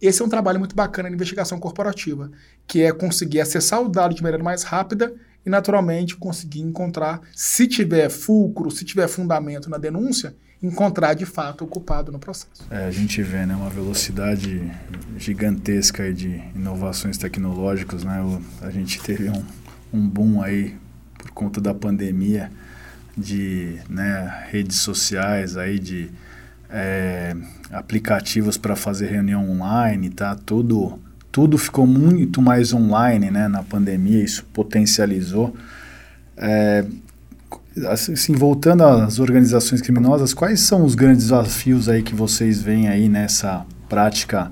Esse 0.00 0.20
é 0.20 0.24
um 0.24 0.28
trabalho 0.28 0.58
muito 0.58 0.74
bacana 0.74 1.08
de 1.08 1.14
investigação 1.14 1.60
corporativa, 1.60 2.30
que 2.66 2.82
é 2.82 2.90
conseguir 2.90 3.40
acessar 3.40 3.80
o 3.80 3.88
dado 3.88 4.14
de 4.14 4.22
maneira 4.22 4.42
mais 4.42 4.64
rápida 4.64 5.14
e, 5.46 5.50
naturalmente, 5.50 6.16
conseguir 6.16 6.60
encontrar, 6.60 7.20
se 7.32 7.68
tiver 7.68 8.10
fulcro, 8.10 8.68
se 8.70 8.84
tiver 8.84 9.06
fundamento 9.06 9.70
na 9.70 9.78
denúncia, 9.78 10.34
encontrar 10.62 11.14
de 11.14 11.26
fato 11.26 11.64
o 11.64 11.66
culpado 11.66 12.12
no 12.12 12.18
processo. 12.18 12.66
É, 12.70 12.84
a 12.84 12.90
gente 12.90 13.20
vê 13.22 13.44
né, 13.44 13.54
uma 13.54 13.68
velocidade 13.68 14.70
gigantesca 15.18 16.12
de 16.12 16.42
inovações 16.54 17.18
tecnológicas. 17.18 18.04
Né? 18.04 18.40
A 18.60 18.70
gente 18.70 19.00
teve 19.02 19.28
um, 19.28 19.44
um 19.92 20.08
boom 20.08 20.40
aí 20.40 20.76
por 21.18 21.32
conta 21.32 21.60
da 21.60 21.74
pandemia 21.74 22.50
de 23.16 23.78
né, 23.88 24.46
redes 24.50 24.78
sociais, 24.78 25.56
aí 25.56 25.78
de 25.78 26.10
é, 26.70 27.36
aplicativos 27.70 28.56
para 28.56 28.74
fazer 28.74 29.08
reunião 29.08 29.50
online, 29.50 30.08
tá? 30.08 30.34
Tudo, 30.34 30.98
tudo 31.30 31.58
ficou 31.58 31.86
muito 31.86 32.40
mais 32.40 32.72
online 32.72 33.30
né, 33.30 33.48
na 33.48 33.62
pandemia, 33.62 34.22
isso 34.24 34.44
potencializou. 34.52 35.54
É, 36.36 36.84
assim, 37.88 38.34
voltando 38.34 38.84
às 38.84 39.18
organizações 39.18 39.80
criminosas, 39.80 40.34
quais 40.34 40.60
são 40.60 40.84
os 40.84 40.94
grandes 40.94 41.24
desafios 41.24 41.88
aí 41.88 42.02
que 42.02 42.14
vocês 42.14 42.60
veem 42.60 42.88
aí 42.88 43.08
nessa 43.08 43.64
prática 43.88 44.50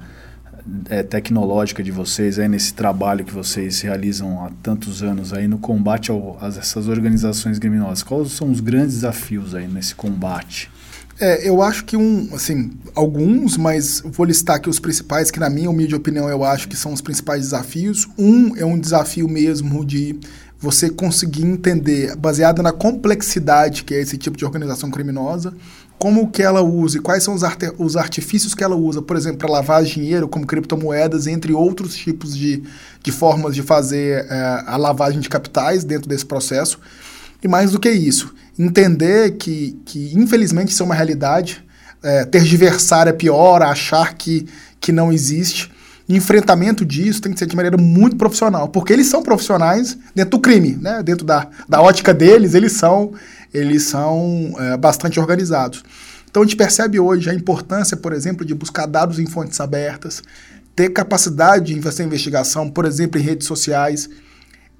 é, 0.88 1.02
tecnológica 1.02 1.82
de 1.82 1.90
vocês 1.90 2.38
aí 2.38 2.48
nesse 2.48 2.74
trabalho 2.74 3.24
que 3.24 3.32
vocês 3.32 3.80
realizam 3.80 4.44
há 4.44 4.50
tantos 4.62 5.02
anos 5.02 5.32
aí 5.32 5.48
no 5.48 5.58
combate 5.58 6.10
a 6.12 6.48
essas 6.48 6.88
organizações 6.88 7.58
criminosas? 7.58 8.02
Quais 8.02 8.32
são 8.32 8.50
os 8.50 8.60
grandes 8.60 8.96
desafios 8.96 9.54
aí 9.54 9.66
nesse 9.66 9.94
combate? 9.94 10.70
É, 11.18 11.46
eu 11.46 11.60
acho 11.60 11.84
que 11.84 11.98
um, 11.98 12.30
assim, 12.32 12.70
alguns, 12.94 13.58
mas 13.58 14.02
vou 14.02 14.24
listar 14.24 14.56
aqui 14.56 14.70
os 14.70 14.80
principais, 14.80 15.30
que 15.30 15.38
na 15.38 15.50
minha 15.50 15.68
humilde 15.68 15.94
opinião 15.94 16.30
eu 16.30 16.42
acho 16.42 16.66
que 16.66 16.74
são 16.74 16.94
os 16.94 17.02
principais 17.02 17.42
desafios. 17.42 18.08
Um 18.18 18.56
é 18.56 18.64
um 18.64 18.78
desafio 18.78 19.28
mesmo 19.28 19.84
de 19.84 20.18
você 20.61 20.90
conseguir 20.90 21.45
entender, 21.45 22.14
baseado 22.17 22.62
na 22.62 22.71
complexidade 22.71 23.83
que 23.83 23.95
é 23.95 24.00
esse 24.00 24.19
tipo 24.19 24.37
de 24.37 24.45
organização 24.45 24.90
criminosa, 24.90 25.55
como 25.99 26.31
que 26.31 26.43
ela 26.43 26.62
usa 26.62 26.99
e 26.99 27.00
quais 27.00 27.23
são 27.23 27.35
os, 27.35 27.43
arte 27.45 27.73
os 27.79 27.97
artifícios 27.97 28.55
que 28.55 28.64
ela 28.64 28.76
usa, 28.76 29.02
por 29.02 29.17
exemplo, 29.17 29.38
para 29.38 29.50
lavar 29.50 29.83
dinheiro, 29.85 30.29
como 30.29 30.47
criptomoedas, 30.47 31.26
entre 31.26 31.52
outros 31.52 31.95
tipos 31.95 32.37
de, 32.37 32.62
de 33.02 33.12
formas 33.12 33.55
de 33.55 33.62
fazer 33.62 34.26
é, 34.31 34.64
a 34.67 34.76
lavagem 34.76 35.21
de 35.21 35.29
capitais 35.29 35.85
dentro 35.85 36.09
desse 36.09 36.25
processo. 36.25 36.79
E 37.43 37.49
mais 37.49 37.73
do 37.73 37.81
que 37.81 37.90
isso, 37.90 38.35
entender 38.59 39.33
que, 39.33 39.79
que 39.85 40.12
infelizmente 40.14 40.73
isso 40.73 40.83
é 40.83 40.87
uma 40.87 40.95
realidade, 40.95 41.64
é, 42.02 42.25
tergiversar 42.25 43.09
é 43.09 43.12
pior, 43.12 43.62
achar 43.62 44.14
que, 44.14 44.47
que 44.79 44.93
não 44.93 45.12
existe. 45.12 45.71
Enfrentamento 46.17 46.85
disso 46.85 47.21
tem 47.21 47.33
que 47.33 47.38
ser 47.38 47.47
de 47.47 47.55
maneira 47.55 47.76
muito 47.76 48.17
profissional, 48.17 48.69
porque 48.69 48.93
eles 48.93 49.07
são 49.07 49.23
profissionais 49.23 49.97
dentro 50.14 50.33
do 50.33 50.40
crime, 50.40 50.76
né? 50.81 51.02
dentro 51.02 51.25
da, 51.25 51.49
da 51.69 51.81
ótica 51.81 52.12
deles, 52.12 52.55
eles 52.55 52.73
são, 52.73 53.12
eles 53.52 53.85
são 53.85 54.55
é, 54.59 54.76
bastante 54.76 55.21
organizados. 55.21 55.85
Então 56.31 56.43
a 56.43 56.47
gente 56.47 56.57
percebe 56.57 56.99
hoje 56.99 57.29
a 57.29 57.35
importância, 57.35 57.97
por 57.97 58.12
exemplo, 58.12 58.45
de 58.45 58.55
buscar 58.55 58.87
dados 58.87 59.19
em 59.19 59.26
fontes 59.26 59.61
abertas, 59.61 60.23
ter 60.75 60.90
capacidade 60.90 61.75
de 61.75 61.83
fazer 61.83 62.05
investigação, 62.05 62.71
por 62.71 62.85
exemplo, 62.85 63.21
em 63.21 63.23
redes 63.23 63.47
sociais, 63.47 64.09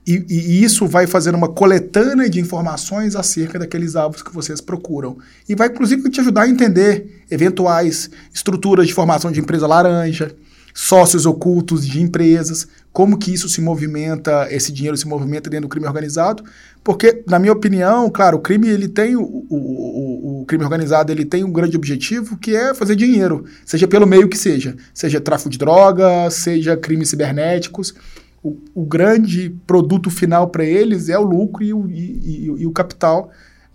e, 0.07 0.25
e, 0.29 0.65
isso 0.65 0.87
vai 0.87 1.07
fazer 1.07 1.35
uma 1.35 1.49
coletânea 1.49 2.29
de 2.29 2.41
informações 2.41 3.15
acerca 3.15 3.59
daqueles 3.59 3.95
alvos 3.95 4.23
que 4.23 4.33
vocês 4.33 4.61
procuram. 4.61 5.19
E 5.49 5.55
vai, 5.55 5.69
inclusive, 5.69 6.09
te 6.11 6.21
ajudar 6.21 6.43
a 6.43 6.49
entender 6.49 7.23
eventuais 7.31 8.11
estruturas 8.33 8.87
de 8.87 8.95
formação 8.95 9.31
de 9.31 9.41
empresa 9.41 9.67
laranja, 9.67 10.35
sócios 10.75 11.27
ocultos 11.27 11.87
de 11.87 12.01
empresas, 12.01 12.67
como 12.93 13.19
que 13.19 13.33
isso 13.33 13.49
se 13.49 13.61
movimenta, 13.61 14.49
esse 14.51 14.73
dinheiro 14.73 14.97
se 14.97 15.07
movimenta 15.07 15.49
dentro 15.49 15.69
do 15.69 15.71
crime 15.71 15.87
organizado. 15.87 16.43
Porque, 16.83 17.23
na 17.27 17.39
minha 17.39 17.53
opinião, 17.53 18.11
claro, 18.11 18.39
o 18.39 18.41
crime 18.41 18.69
ele 18.69 18.89
tem 18.89 19.17
o, 19.17 19.23
o, 19.23 20.41
o, 20.41 20.45
crime 20.47 20.65
organizado 20.65 21.13
ele 21.13 21.25
tem 21.25 21.45
um 21.45 21.53
grande 21.53 21.77
objetivo 21.77 22.37
que 22.39 22.57
é 22.57 22.73
fazer 22.75 22.97
dinheiro, 22.97 23.45
seja 23.65 23.87
pelo 23.87 24.07
meio 24.07 24.29
que 24.29 24.37
seja, 24.37 24.75
seja 24.95 25.21
tráfico 25.21 25.51
de 25.51 25.59
droga, 25.59 26.31
seja 26.31 26.77
crimes 26.77 27.11
cibernéticos 27.11 27.95
o, 28.43 28.59
o 28.75 28.85
grande 28.85 29.51
produto 29.67 30.11
final 30.11 30.49
para 30.49 30.65
eles 30.65 31.09
é 31.09 31.19
o 31.19 31.23
lucro 31.23 31.63
e 31.63 31.75
o, 31.75 31.89
e, 31.89 32.01
e, 32.01 32.45
e 32.47 32.67
o 32.67 32.73
capital, 32.73 33.31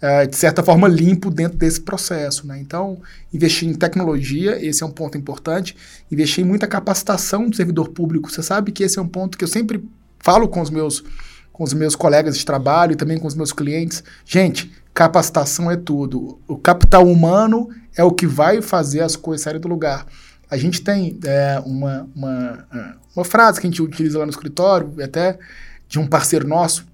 é, 0.06 0.28
de 0.28 0.36
certa 0.36 0.62
forma, 0.62 0.88
limpo 0.88 1.32
dentro 1.32 1.58
desse 1.58 1.82
processo. 1.82 2.46
Né? 2.46 2.60
Então, 2.60 3.02
investir 3.34 3.68
em 3.68 3.74
tecnologia, 3.74 4.64
esse 4.64 4.84
é 4.84 4.86
um 4.86 4.92
ponto 4.92 5.18
importante. 5.18 5.76
Investir 6.12 6.46
em 6.46 6.48
muita 6.48 6.68
capacitação 6.68 7.50
do 7.50 7.56
servidor 7.56 7.90
público. 7.90 8.30
Você 8.30 8.44
sabe 8.44 8.72
que 8.72 8.84
esse 8.84 9.00
é 9.00 9.02
um 9.02 9.08
ponto 9.08 9.36
que 9.36 9.44
eu 9.44 9.48
sempre 9.48 9.84
falo 10.20 10.48
com 10.48 10.62
os 10.62 10.70
meus, 10.70 11.04
com 11.52 11.64
os 11.64 11.74
meus 11.74 11.96
colegas 11.96 12.38
de 12.38 12.46
trabalho 12.46 12.92
e 12.92 12.96
também 12.96 13.18
com 13.18 13.26
os 13.26 13.34
meus 13.34 13.52
clientes. 13.52 14.04
Gente, 14.24 14.72
capacitação 14.94 15.72
é 15.72 15.76
tudo. 15.76 16.40
O 16.48 16.56
capital 16.56 17.08
humano 17.08 17.68
é 17.98 18.04
o 18.04 18.12
que 18.12 18.28
vai 18.28 18.62
fazer 18.62 19.02
as 19.02 19.16
coisas 19.16 19.44
saírem 19.44 19.60
do 19.60 19.68
lugar. 19.68 20.06
A 20.52 20.56
gente 20.56 20.84
tem 20.84 21.18
é, 21.26 21.60
uma, 21.66 22.08
uma, 22.16 22.68
é, 22.72 22.94
uma 23.16 23.26
frase 23.26 23.60
que 23.60 23.66
a 23.66 23.70
gente 23.72 23.82
utiliza 23.82 24.20
lá 24.20 24.26
no 24.26 24.32
escritório, 24.32 24.94
até 25.04 25.40
de 25.88 25.98
um 25.98 26.06
parceiro 26.06 26.48
nosso, 26.48 26.86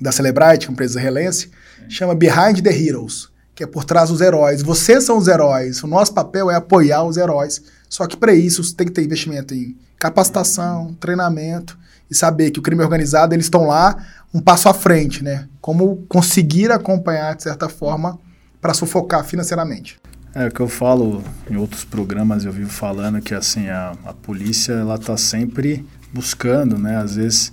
da 0.00 0.10
Celebrite, 0.10 0.68
uma 0.68 0.72
empresa 0.72 0.98
relense, 0.98 1.50
chama 1.88 2.14
Behind 2.14 2.60
the 2.62 2.70
Heroes, 2.70 3.28
que 3.54 3.64
é 3.64 3.66
por 3.66 3.84
trás 3.84 4.10
dos 4.10 4.20
heróis. 4.20 4.62
Vocês 4.62 5.04
são 5.04 5.18
os 5.18 5.28
heróis, 5.28 5.82
o 5.82 5.86
nosso 5.86 6.12
papel 6.12 6.50
é 6.50 6.54
apoiar 6.54 7.04
os 7.04 7.16
heróis. 7.16 7.62
Só 7.88 8.06
que 8.06 8.16
para 8.16 8.32
isso 8.32 8.64
você 8.64 8.74
tem 8.74 8.86
que 8.86 8.92
ter 8.92 9.04
investimento 9.04 9.54
em 9.54 9.76
capacitação, 9.98 10.94
treinamento 10.98 11.78
e 12.10 12.14
saber 12.14 12.50
que 12.50 12.58
o 12.58 12.62
crime 12.62 12.82
organizado 12.82 13.34
eles 13.34 13.46
estão 13.46 13.66
lá 13.66 13.96
um 14.34 14.40
passo 14.40 14.68
à 14.68 14.74
frente, 14.74 15.22
né? 15.22 15.46
Como 15.60 16.04
conseguir 16.08 16.72
acompanhar 16.72 17.36
de 17.36 17.42
certa 17.42 17.68
forma 17.68 18.18
para 18.60 18.74
sufocar 18.74 19.24
financeiramente. 19.24 20.00
É 20.34 20.46
o 20.46 20.50
que 20.50 20.60
eu 20.60 20.68
falo 20.68 21.22
em 21.50 21.56
outros 21.56 21.84
programas, 21.84 22.44
eu 22.44 22.52
vivo 22.52 22.70
falando 22.70 23.20
que 23.20 23.34
assim 23.34 23.68
a, 23.68 23.92
a 24.06 24.14
polícia 24.14 24.72
ela 24.72 24.94
está 24.94 25.16
sempre 25.16 25.86
buscando, 26.12 26.78
né? 26.78 26.96
Às 26.96 27.16
vezes 27.16 27.52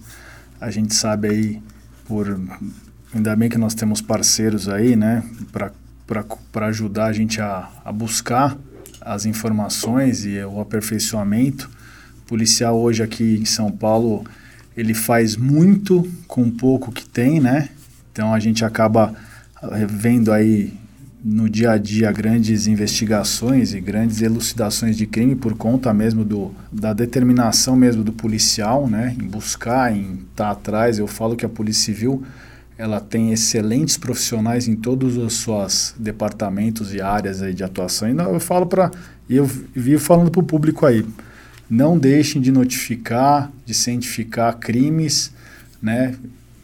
a 0.61 0.71
gente 0.71 0.95
sabe 0.95 1.27
aí 1.27 1.61
por 2.05 2.39
ainda 3.13 3.35
bem 3.35 3.49
que 3.49 3.57
nós 3.57 3.73
temos 3.73 4.01
parceiros 4.01 4.67
aí, 4.69 4.95
né? 4.95 5.23
Para 5.51 6.67
ajudar 6.67 7.05
a 7.05 7.13
gente 7.13 7.41
a, 7.41 7.69
a 7.83 7.91
buscar 7.91 8.57
as 9.01 9.25
informações 9.25 10.25
e 10.25 10.39
o 10.43 10.59
aperfeiçoamento. 10.59 11.69
O 12.23 12.27
policial 12.27 12.79
hoje 12.79 13.01
aqui 13.01 13.37
em 13.39 13.45
São 13.45 13.71
Paulo 13.71 14.23
ele 14.75 14.93
faz 14.93 15.35
muito 15.35 16.09
com 16.27 16.49
pouco 16.49 16.91
que 16.91 17.05
tem, 17.05 17.39
né? 17.39 17.69
Então 18.11 18.33
a 18.33 18.39
gente 18.39 18.63
acaba 18.63 19.13
eh, 19.61 19.85
vendo 19.87 20.31
aí 20.31 20.73
no 21.23 21.49
dia 21.49 21.71
a 21.71 21.77
dia 21.77 22.11
grandes 22.11 22.65
investigações 22.65 23.73
e 23.73 23.81
grandes 23.81 24.21
elucidações 24.21 24.97
de 24.97 25.05
crime 25.05 25.35
por 25.35 25.53
conta 25.55 25.93
mesmo 25.93 26.23
do, 26.23 26.53
da 26.71 26.93
determinação 26.93 27.75
mesmo 27.75 28.03
do 28.03 28.13
policial, 28.13 28.87
né, 28.87 29.15
em 29.19 29.27
buscar, 29.27 29.93
em 29.93 30.13
estar 30.13 30.45
tá 30.45 30.51
atrás. 30.51 30.97
Eu 30.97 31.07
falo 31.07 31.35
que 31.35 31.45
a 31.45 31.49
Polícia 31.49 31.85
Civil 31.85 32.23
ela 32.79 33.01
tem 33.01 33.33
excelentes 33.33 33.97
profissionais 33.97 34.65
em 34.65 34.73
todos 34.73 35.17
os 35.17 35.41
seus 35.43 35.93
departamentos 35.99 36.93
e 36.93 37.01
áreas 37.01 37.41
aí 37.41 37.53
de 37.53 37.61
atuação. 37.61 38.09
E 38.09 38.17
eu 38.17 38.39
falo 38.39 38.65
para 38.65 38.89
eu 39.29 39.45
vivo 39.45 40.01
falando 40.01 40.31
para 40.31 40.39
o 40.39 40.43
público 40.43 40.85
aí, 40.85 41.05
não 41.69 41.99
deixem 41.99 42.41
de 42.41 42.53
notificar, 42.53 43.51
de 43.65 43.73
cientificar 43.73 44.57
crimes, 44.57 45.31
né, 45.81 46.15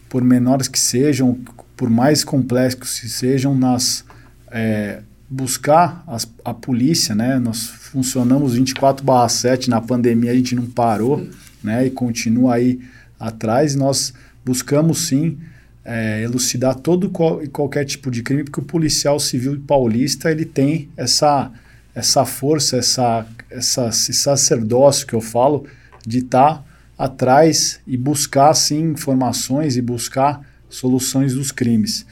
por 0.08 0.24
menores 0.24 0.66
que 0.66 0.80
sejam, 0.80 1.38
por 1.76 1.90
mais 1.90 2.24
complexos 2.24 2.98
que 2.98 3.08
sejam 3.10 3.54
nas 3.54 4.02
é, 4.50 5.02
buscar 5.28 6.02
as, 6.06 6.26
a 6.42 6.54
polícia, 6.54 7.14
né? 7.14 7.38
Nós 7.38 7.66
funcionamos 7.66 8.56
24/7 8.58 9.68
na 9.68 9.82
pandemia, 9.82 10.30
a 10.30 10.34
gente 10.34 10.54
não 10.54 10.64
parou, 10.64 11.28
né? 11.62 11.86
E 11.86 11.90
continua 11.90 12.54
aí 12.54 12.80
atrás. 13.20 13.74
Nós 13.74 14.14
buscamos 14.44 15.08
sim 15.08 15.36
é, 15.86 16.20
elucidar 16.22 16.74
todo 16.74 17.12
e 17.42 17.48
qualquer 17.48 17.84
tipo 17.84 18.10
de 18.10 18.20
crime, 18.22 18.42
porque 18.42 18.58
o 18.58 18.64
policial 18.64 19.20
civil 19.20 19.62
paulista 19.64 20.30
ele 20.30 20.44
tem 20.44 20.88
essa 20.96 21.50
essa 21.94 22.26
força, 22.26 22.76
essa, 22.76 23.26
essa 23.48 23.88
esse 23.88 24.12
sacerdócio 24.12 25.06
que 25.06 25.14
eu 25.14 25.20
falo 25.20 25.64
de 26.06 26.18
estar 26.18 26.56
tá 26.56 26.64
atrás 26.98 27.80
e 27.86 27.96
buscar 27.96 28.52
sim 28.52 28.90
informações 28.90 29.76
e 29.76 29.82
buscar 29.82 30.40
soluções 30.68 31.34
dos 31.34 31.52
crimes. 31.52 32.04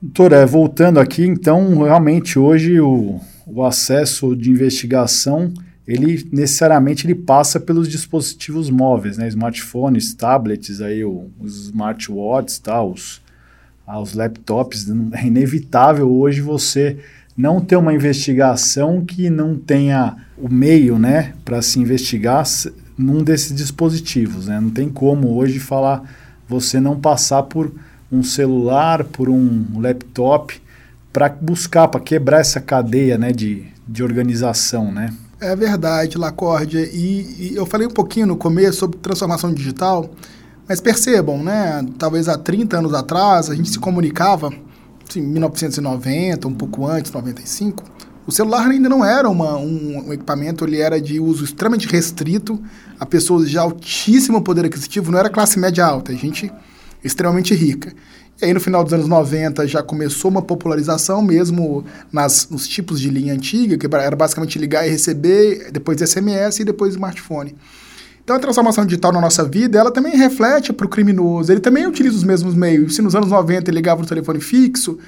Doutor, 0.00 0.32
é, 0.32 0.44
voltando 0.44 0.98
aqui, 0.98 1.24
então, 1.24 1.82
realmente 1.82 2.38
hoje 2.38 2.80
o, 2.80 3.20
o 3.46 3.64
acesso 3.64 4.34
de 4.34 4.50
investigação, 4.50 5.52
ele 5.86 6.28
necessariamente 6.32 7.06
ele 7.06 7.14
passa 7.14 7.58
pelos 7.58 7.88
dispositivos 7.88 8.70
móveis, 8.70 9.18
né? 9.18 9.26
Smartphones, 9.28 10.14
tablets, 10.14 10.80
aí, 10.80 11.04
o, 11.04 11.28
os 11.40 11.66
smartwatches, 11.66 12.58
tá? 12.58 12.82
os, 12.82 13.20
ah, 13.86 14.00
os 14.00 14.14
laptops. 14.14 14.86
É 15.14 15.26
inevitável 15.26 16.10
hoje 16.10 16.40
você 16.40 16.98
não 17.36 17.60
ter 17.60 17.76
uma 17.76 17.94
investigação 17.94 19.04
que 19.04 19.30
não 19.30 19.56
tenha 19.56 20.16
o 20.36 20.48
meio, 20.48 20.98
né, 20.98 21.32
para 21.44 21.62
se 21.62 21.78
investigar 21.78 22.44
num 22.96 23.22
desses 23.24 23.54
dispositivos, 23.54 24.46
né? 24.46 24.60
Não 24.60 24.70
tem 24.70 24.88
como 24.88 25.34
hoje 25.34 25.58
falar 25.58 26.02
você 26.46 26.78
não 26.78 27.00
passar 27.00 27.44
por 27.44 27.72
um 28.10 28.22
celular, 28.22 29.04
por 29.04 29.30
um 29.30 29.80
laptop, 29.80 30.60
para 31.12 31.28
buscar, 31.30 31.88
para 31.88 32.00
quebrar 32.00 32.40
essa 32.40 32.60
cadeia 32.60 33.16
né, 33.16 33.32
de, 33.32 33.64
de 33.88 34.02
organização, 34.02 34.92
né? 34.92 35.12
É 35.42 35.56
verdade, 35.56 36.16
Lacórdia. 36.16 36.88
E, 36.92 37.50
e, 37.50 37.56
eu 37.56 37.66
falei 37.66 37.84
um 37.84 37.90
pouquinho 37.90 38.28
no 38.28 38.36
começo 38.36 38.78
sobre 38.78 38.96
transformação 38.98 39.52
digital, 39.52 40.08
mas 40.68 40.80
percebam, 40.80 41.42
né? 41.42 41.84
Talvez 41.98 42.28
há 42.28 42.38
30 42.38 42.78
anos 42.78 42.94
atrás 42.94 43.50
a 43.50 43.54
gente 43.56 43.68
se 43.68 43.78
comunicava, 43.80 44.50
assim, 45.08 45.18
em 45.18 45.26
1990, 45.26 46.46
um 46.46 46.54
pouco 46.54 46.86
antes, 46.86 47.10
95. 47.10 47.82
O 48.24 48.30
celular 48.30 48.68
ainda 48.68 48.88
não 48.88 49.04
era 49.04 49.28
uma, 49.28 49.56
um, 49.56 50.06
um 50.06 50.12
equipamento, 50.12 50.64
ele 50.64 50.78
era 50.78 51.00
de 51.00 51.18
uso 51.18 51.42
extremamente 51.42 51.88
restrito 51.88 52.62
a 53.00 53.04
pessoas 53.04 53.50
de 53.50 53.58
altíssimo 53.58 54.42
poder 54.42 54.66
aquisitivo, 54.66 55.10
não 55.10 55.18
era 55.18 55.28
classe 55.28 55.58
média 55.58 55.84
alta. 55.84 56.12
A 56.12 56.14
gente 56.14 56.52
extremamente 57.02 57.52
rica. 57.52 57.92
E 58.40 58.46
aí, 58.46 58.54
no 58.54 58.60
final 58.60 58.82
dos 58.82 58.92
anos 58.92 59.06
90, 59.06 59.66
já 59.68 59.82
começou 59.82 60.30
uma 60.30 60.42
popularização 60.42 61.22
mesmo 61.22 61.84
nas, 62.10 62.48
nos 62.48 62.66
tipos 62.66 63.00
de 63.00 63.08
linha 63.08 63.34
antiga, 63.34 63.76
que 63.76 63.86
era 63.94 64.16
basicamente 64.16 64.58
ligar 64.58 64.86
e 64.86 64.90
receber, 64.90 65.70
depois 65.70 66.00
SMS 66.00 66.60
e 66.60 66.64
depois 66.64 66.94
smartphone. 66.94 67.54
Então, 68.24 68.36
a 68.36 68.38
transformação 68.38 68.84
digital 68.86 69.12
na 69.12 69.20
nossa 69.20 69.44
vida, 69.44 69.78
ela 69.78 69.90
também 69.90 70.16
reflete 70.16 70.72
para 70.72 70.86
o 70.86 70.88
criminoso. 70.88 71.52
Ele 71.52 71.60
também 71.60 71.86
utiliza 71.86 72.16
os 72.16 72.24
mesmos 72.24 72.54
meios. 72.54 72.94
Se 72.94 73.02
nos 73.02 73.14
anos 73.14 73.30
90 73.30 73.70
ele 73.70 73.76
ligava 73.76 74.00
no 74.00 74.06
telefone 74.06 74.40
fixo, 74.40 74.98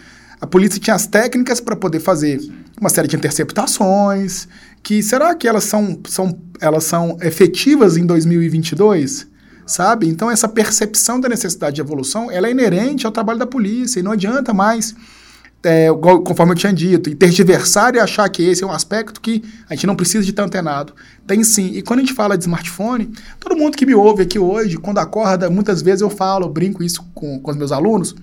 a 0.40 0.47
polícia 0.47 0.81
tinha 0.81 0.95
as 0.95 1.07
técnicas 1.07 1.61
para 1.61 1.76
poder 1.76 2.00
fazer 2.00 2.40
uma 2.81 2.90
série 2.90 3.09
de 3.09 3.16
interceptações, 3.16 4.49
que 4.83 5.02
será 5.02 5.35
que 5.35 5.49
elas 5.49 5.64
são, 5.64 6.00
são, 6.07 6.38
elas 6.61 6.85
são 6.85 7.16
efetivas 7.23 7.97
em 7.97 8.04
2022? 8.04 9.26
Sabe? 9.66 10.09
Então 10.09 10.30
essa 10.30 10.49
percepção 10.49 11.21
da 11.21 11.28
necessidade 11.28 11.76
de 11.76 11.80
evolução, 11.80 12.30
ela 12.30 12.49
é 12.49 12.50
inerente 12.50 13.06
ao 13.06 13.12
trabalho 13.12 13.38
da 13.38 13.47
polícia 13.47 14.00
e 14.00 14.02
não 14.02 14.12
adianta 14.12 14.52
mais, 14.52 14.94
é, 15.62 15.88
conforme 16.25 16.52
eu 16.52 16.56
tinha 16.56 16.73
dito, 16.73 17.14
tergiversar 17.14 17.94
e 17.94 17.99
achar 17.99 18.28
que 18.28 18.42
esse 18.42 18.62
é 18.62 18.66
um 18.66 18.73
aspecto 18.73 19.21
que 19.21 19.42
a 19.68 19.75
gente 19.75 19.87
não 19.87 19.97
precisa 19.97 20.23
de 20.23 20.30
estar 20.30 20.44
antenado. 20.44 20.92
Tem 21.26 21.42
sim. 21.42 21.73
E 21.75 21.83
quando 21.83 22.00
a 22.00 22.02
gente 22.02 22.14
fala 22.14 22.37
de 22.37 22.44
smartphone, 22.44 23.12
todo 23.40 23.56
mundo 23.56 23.76
que 23.76 23.87
me 23.87 23.94
ouve 23.94 24.23
aqui 24.23 24.38
hoje, 24.38 24.76
quando 24.76 24.99
acorda, 24.99 25.49
muitas 25.49 25.80
vezes 25.80 26.02
eu 26.02 26.11
falo, 26.11 26.47
eu 26.47 26.50
brinco 26.50 26.83
isso 26.83 27.04
com, 27.14 27.40
com 27.40 27.50
os 27.50 27.56
meus 27.56 27.73
alunos, 27.73 28.14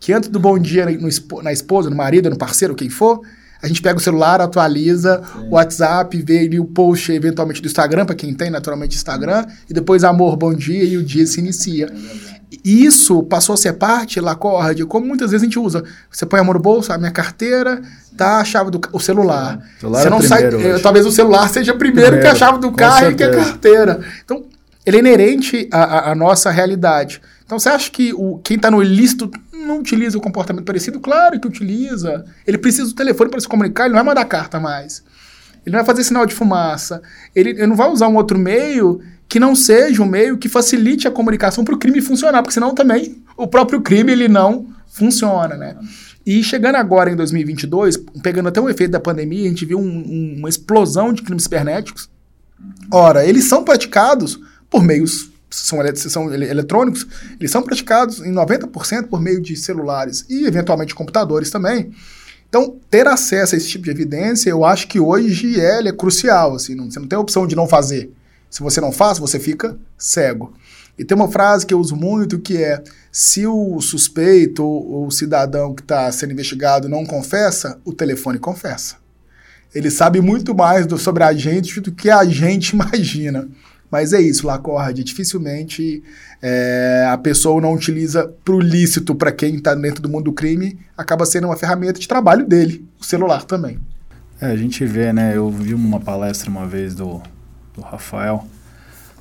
que 0.00 0.12
antes 0.12 0.28
do 0.28 0.40
bom 0.40 0.58
dia 0.58 0.86
no, 0.86 1.42
na 1.42 1.52
esposa, 1.52 1.90
no 1.90 1.96
marido, 1.96 2.28
no 2.30 2.36
parceiro, 2.36 2.74
quem 2.74 2.88
for, 2.88 3.20
a 3.62 3.68
gente 3.68 3.82
pega 3.82 3.98
o 3.98 4.02
celular, 4.02 4.40
atualiza 4.40 5.22
o 5.48 5.54
WhatsApp, 5.54 6.16
vê 6.22 6.40
ali 6.40 6.58
o 6.58 6.64
post 6.64 7.12
eventualmente 7.12 7.60
do 7.60 7.66
Instagram, 7.66 8.06
para 8.06 8.14
quem 8.14 8.32
tem 8.32 8.50
naturalmente 8.50 8.96
Instagram, 8.96 9.46
e 9.68 9.74
depois 9.74 10.02
amor, 10.04 10.36
bom 10.36 10.54
dia, 10.54 10.84
e 10.84 10.96
o 10.96 11.02
dia 11.02 11.26
se 11.26 11.40
inicia. 11.40 11.92
Isso 12.64 13.22
passou 13.22 13.54
a 13.54 13.56
ser 13.56 13.74
parte, 13.74 14.20
Lacorde, 14.20 14.84
como 14.84 15.06
muitas 15.06 15.30
vezes 15.30 15.42
a 15.42 15.46
gente 15.46 15.58
usa. 15.58 15.84
Você 16.10 16.26
põe 16.26 16.40
amor 16.40 16.54
no 16.54 16.60
bolso, 16.60 16.92
a 16.92 16.98
minha 16.98 17.10
carteira, 17.10 17.80
tá 18.16 18.38
a 18.38 18.44
chave 18.44 18.70
do 18.70 18.80
o 18.92 18.98
celular. 18.98 19.60
O 19.76 19.80
celular 19.80 20.00
você 20.00 20.06
é 20.06 20.10
não 20.10 20.22
sai, 20.22 20.44
eh, 20.44 20.78
talvez 20.80 21.06
o 21.06 21.12
celular 21.12 21.48
seja 21.48 21.74
primeiro, 21.74 22.10
primeiro 22.12 22.28
que 22.28 22.34
a 22.34 22.34
chave 22.34 22.58
do 22.58 22.72
carro 22.72 23.10
e 23.10 23.14
que 23.14 23.22
a 23.22 23.30
carteira. 23.30 24.00
Então, 24.24 24.44
ele 24.84 24.96
é 24.96 25.00
inerente 25.00 25.68
à, 25.70 26.10
à, 26.10 26.14
nossa 26.14 26.50
realidade. 26.50 27.20
Então, 27.50 27.58
você 27.58 27.68
acha 27.68 27.90
que 27.90 28.14
o, 28.14 28.38
quem 28.44 28.56
está 28.56 28.70
no 28.70 28.80
ilícito 28.80 29.28
não 29.52 29.80
utiliza 29.80 30.16
o 30.16 30.20
comportamento 30.20 30.64
parecido? 30.64 31.00
Claro 31.00 31.40
que 31.40 31.48
utiliza. 31.48 32.24
Ele 32.46 32.56
precisa 32.56 32.86
do 32.86 32.94
telefone 32.94 33.28
para 33.28 33.40
se 33.40 33.48
comunicar, 33.48 33.86
ele 33.86 33.94
não 33.94 33.96
vai 33.96 34.04
mandar 34.04 34.24
carta 34.26 34.60
mais. 34.60 35.02
Ele 35.66 35.74
não 35.74 35.80
vai 35.80 35.84
fazer 35.84 36.04
sinal 36.04 36.24
de 36.24 36.32
fumaça. 36.32 37.02
Ele, 37.34 37.50
ele 37.50 37.66
não 37.66 37.74
vai 37.74 37.90
usar 37.90 38.06
um 38.06 38.14
outro 38.14 38.38
meio 38.38 39.00
que 39.28 39.40
não 39.40 39.56
seja 39.56 40.00
um 40.00 40.06
meio 40.06 40.38
que 40.38 40.48
facilite 40.48 41.08
a 41.08 41.10
comunicação 41.10 41.64
para 41.64 41.74
o 41.74 41.78
crime 41.78 42.00
funcionar, 42.00 42.40
porque 42.40 42.54
senão 42.54 42.72
também 42.72 43.20
o 43.36 43.48
próprio 43.48 43.80
crime 43.80 44.12
ele 44.12 44.28
não 44.28 44.68
funciona, 44.86 45.56
né? 45.56 45.76
E 46.24 46.44
chegando 46.44 46.76
agora 46.76 47.10
em 47.10 47.16
2022, 47.16 47.96
pegando 48.22 48.48
até 48.48 48.60
o 48.60 48.70
efeito 48.70 48.92
da 48.92 49.00
pandemia, 49.00 49.46
a 49.46 49.48
gente 49.48 49.66
viu 49.66 49.80
um, 49.80 49.82
um, 49.82 50.34
uma 50.38 50.48
explosão 50.48 51.12
de 51.12 51.22
crimes 51.22 51.42
cibernéticos. 51.42 52.08
Ora, 52.92 53.26
eles 53.26 53.48
são 53.48 53.64
praticados 53.64 54.38
por 54.70 54.84
meios 54.84 55.29
são, 55.50 55.78
são 55.94 56.32
eletrônicos, 56.32 57.06
eles 57.38 57.50
são 57.50 57.62
praticados 57.62 58.20
em 58.20 58.32
90% 58.32 59.08
por 59.08 59.20
meio 59.20 59.40
de 59.40 59.56
celulares 59.56 60.24
e, 60.28 60.46
eventualmente, 60.46 60.94
computadores 60.94 61.50
também. 61.50 61.92
Então, 62.48 62.76
ter 62.90 63.06
acesso 63.06 63.54
a 63.54 63.58
esse 63.58 63.68
tipo 63.68 63.84
de 63.84 63.90
evidência, 63.90 64.50
eu 64.50 64.64
acho 64.64 64.88
que 64.88 64.98
hoje 64.98 65.60
é, 65.60 65.86
é 65.86 65.92
crucial. 65.92 66.56
Assim, 66.56 66.74
não, 66.74 66.90
você 66.90 66.98
não 66.98 67.06
tem 67.06 67.16
a 67.16 67.20
opção 67.20 67.46
de 67.46 67.54
não 67.54 67.68
fazer. 67.68 68.12
Se 68.50 68.60
você 68.60 68.80
não 68.80 68.90
faz, 68.90 69.18
você 69.18 69.38
fica 69.38 69.78
cego. 69.96 70.52
E 70.98 71.04
tem 71.04 71.16
uma 71.16 71.30
frase 71.30 71.64
que 71.64 71.72
eu 71.72 71.78
uso 71.78 71.94
muito 71.94 72.40
que 72.40 72.56
é: 72.56 72.82
se 73.12 73.46
o 73.46 73.80
suspeito 73.80 74.64
ou 74.64 75.06
o 75.06 75.10
cidadão 75.10 75.74
que 75.74 75.82
está 75.82 76.10
sendo 76.10 76.32
investigado 76.32 76.88
não 76.88 77.06
confessa, 77.06 77.80
o 77.84 77.92
telefone 77.92 78.38
confessa. 78.38 78.96
Ele 79.72 79.90
sabe 79.90 80.20
muito 80.20 80.52
mais 80.52 80.86
do, 80.86 80.98
sobre 80.98 81.22
a 81.22 81.32
gente 81.32 81.80
do 81.80 81.92
que 81.92 82.10
a 82.10 82.24
gente 82.24 82.70
imagina. 82.74 83.48
Mas 83.90 84.12
é 84.12 84.20
isso, 84.20 84.46
Lacorde. 84.46 85.02
Dificilmente 85.02 86.02
é, 86.40 87.06
a 87.10 87.18
pessoa 87.18 87.60
não 87.60 87.74
utiliza 87.74 88.32
para 88.44 88.54
o 88.54 88.60
lícito, 88.60 89.14
para 89.14 89.32
quem 89.32 89.56
está 89.56 89.74
dentro 89.74 90.00
do 90.00 90.08
mundo 90.08 90.24
do 90.24 90.32
crime, 90.32 90.78
acaba 90.96 91.26
sendo 91.26 91.48
uma 91.48 91.56
ferramenta 91.56 91.98
de 91.98 92.08
trabalho 92.08 92.46
dele, 92.46 92.86
o 92.98 93.04
celular 93.04 93.44
também. 93.44 93.78
É, 94.40 94.46
a 94.46 94.56
gente 94.56 94.84
vê, 94.86 95.12
né? 95.12 95.36
Eu 95.36 95.50
vi 95.50 95.74
uma 95.74 96.00
palestra 96.00 96.50
uma 96.50 96.66
vez 96.66 96.94
do, 96.94 97.20
do 97.74 97.82
Rafael, 97.82 98.46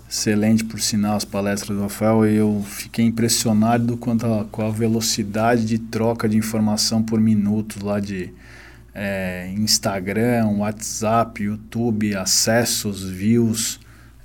excelente 0.09 0.63
por 0.63 0.79
sinal 0.79 1.17
as 1.17 1.25
palestras 1.25 1.75
do 1.75 1.83
Rafael, 1.83 2.25
e 2.25 2.35
eu 2.35 2.63
fiquei 2.65 3.05
impressionado 3.05 3.97
quanto 3.97 4.25
a, 4.25 4.45
com 4.45 4.61
a 4.65 4.69
velocidade 4.69 5.65
de 5.65 5.77
troca 5.77 6.29
de 6.29 6.37
informação 6.37 7.03
por 7.03 7.19
minuto 7.19 7.85
lá 7.85 7.99
de 7.99 8.31
é, 8.95 9.51
Instagram, 9.57 10.47
WhatsApp, 10.57 11.43
YouTube, 11.43 12.15
acessos, 12.15 13.03
views 13.03 13.79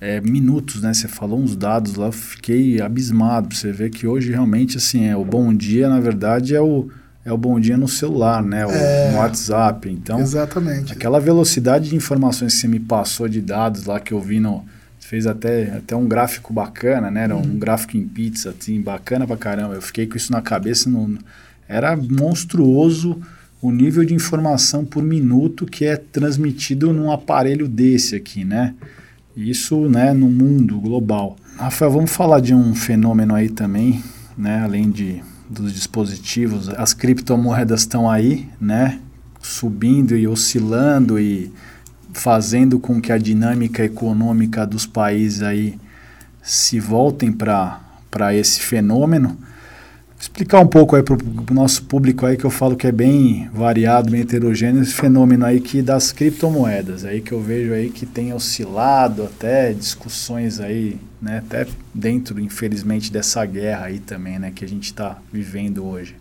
é, 0.04 0.20
minutos, 0.20 0.82
né? 0.82 0.92
Você 0.92 1.08
falou 1.08 1.40
uns 1.40 1.56
dados 1.56 1.94
lá, 1.94 2.06
eu 2.06 2.12
fiquei 2.12 2.78
abismado. 2.78 3.54
Você 3.54 3.72
vê 3.72 3.88
que 3.88 4.06
hoje 4.06 4.30
realmente 4.30 4.76
assim 4.76 5.06
é 5.06 5.16
o 5.16 5.24
bom 5.24 5.54
dia, 5.54 5.88
na 5.88 5.98
verdade 5.98 6.54
é 6.54 6.60
o 6.60 6.90
é 7.24 7.32
o 7.32 7.38
bom 7.38 7.58
dia 7.58 7.78
no 7.78 7.88
celular, 7.88 8.42
né? 8.42 8.66
O, 8.66 8.70
é, 8.70 9.12
no 9.12 9.16
WhatsApp. 9.16 9.88
Então, 9.88 10.20
exatamente. 10.20 10.92
Aquela 10.92 11.18
velocidade 11.18 11.88
de 11.88 11.96
informações 11.96 12.52
que 12.52 12.60
você 12.60 12.68
me 12.68 12.78
passou 12.78 13.26
de 13.26 13.40
dados 13.40 13.86
lá 13.86 13.98
que 13.98 14.12
eu 14.12 14.20
vi 14.20 14.38
no 14.38 14.62
fez 15.00 15.26
até, 15.26 15.70
até 15.74 15.96
um 15.96 16.06
gráfico 16.06 16.52
bacana, 16.52 17.10
né? 17.10 17.24
Era 17.24 17.34
um 17.34 17.40
uhum. 17.40 17.58
gráfico 17.58 17.96
em 17.96 18.06
pizza, 18.06 18.50
assim, 18.50 18.78
bacana 18.82 19.26
pra 19.26 19.38
caramba. 19.38 19.74
Eu 19.74 19.80
fiquei 19.80 20.06
com 20.06 20.18
isso 20.18 20.30
na 20.30 20.42
cabeça, 20.42 20.90
no, 20.90 21.18
era 21.66 21.96
monstruoso 21.96 23.22
o 23.62 23.70
nível 23.70 24.04
de 24.04 24.12
informação 24.12 24.84
por 24.84 25.02
minuto 25.02 25.64
que 25.64 25.86
é 25.86 25.96
transmitido 25.96 26.92
num 26.92 27.10
aparelho 27.10 27.66
desse 27.66 28.14
aqui, 28.14 28.44
né? 28.44 28.74
Isso, 29.36 29.88
né, 29.88 30.12
no 30.12 30.30
mundo 30.30 30.78
global. 30.78 31.36
Rafael, 31.56 31.90
vamos 31.90 32.12
falar 32.12 32.40
de 32.40 32.54
um 32.54 32.74
fenômeno 32.74 33.34
aí 33.34 33.48
também, 33.48 34.02
né, 34.36 34.60
além 34.60 34.90
de 34.90 35.22
dos 35.48 35.72
dispositivos, 35.72 36.68
as 36.70 36.94
criptomoedas 36.94 37.80
estão 37.80 38.10
aí, 38.10 38.48
né, 38.60 38.98
subindo 39.42 40.16
e 40.16 40.26
oscilando 40.26 41.18
e 41.18 41.52
fazendo 42.12 42.78
com 42.78 43.00
que 43.00 43.12
a 43.12 43.18
dinâmica 43.18 43.84
econômica 43.84 44.66
dos 44.66 44.86
países 44.86 45.42
aí 45.42 45.78
se 46.42 46.80
voltem 46.80 47.32
para 47.32 47.80
para 48.10 48.32
esse 48.32 48.60
fenômeno 48.60 49.36
explicar 50.24 50.60
um 50.60 50.66
pouco 50.66 50.96
aí 50.96 51.02
para 51.02 51.14
o 51.14 51.54
nosso 51.54 51.82
público 51.84 52.24
aí 52.24 52.36
que 52.36 52.44
eu 52.44 52.50
falo 52.50 52.76
que 52.76 52.86
é 52.86 52.92
bem 52.92 53.48
variado, 53.52 54.10
bem 54.10 54.22
heterogêneo 54.22 54.82
esse 54.82 54.94
fenômeno 54.94 55.44
aí 55.44 55.60
que 55.60 55.82
das 55.82 56.12
criptomoedas 56.12 57.04
aí 57.04 57.20
que 57.20 57.32
eu 57.32 57.42
vejo 57.42 57.74
aí 57.74 57.90
que 57.90 58.06
tem 58.06 58.32
oscilado 58.32 59.24
até 59.24 59.72
discussões 59.74 60.60
aí, 60.60 60.98
né, 61.20 61.38
até 61.38 61.66
dentro 61.94 62.40
infelizmente 62.40 63.12
dessa 63.12 63.44
guerra 63.44 63.86
aí 63.86 63.98
também, 63.98 64.38
né, 64.38 64.50
que 64.50 64.64
a 64.64 64.68
gente 64.68 64.84
está 64.84 65.18
vivendo 65.30 65.84
hoje. 65.84 66.16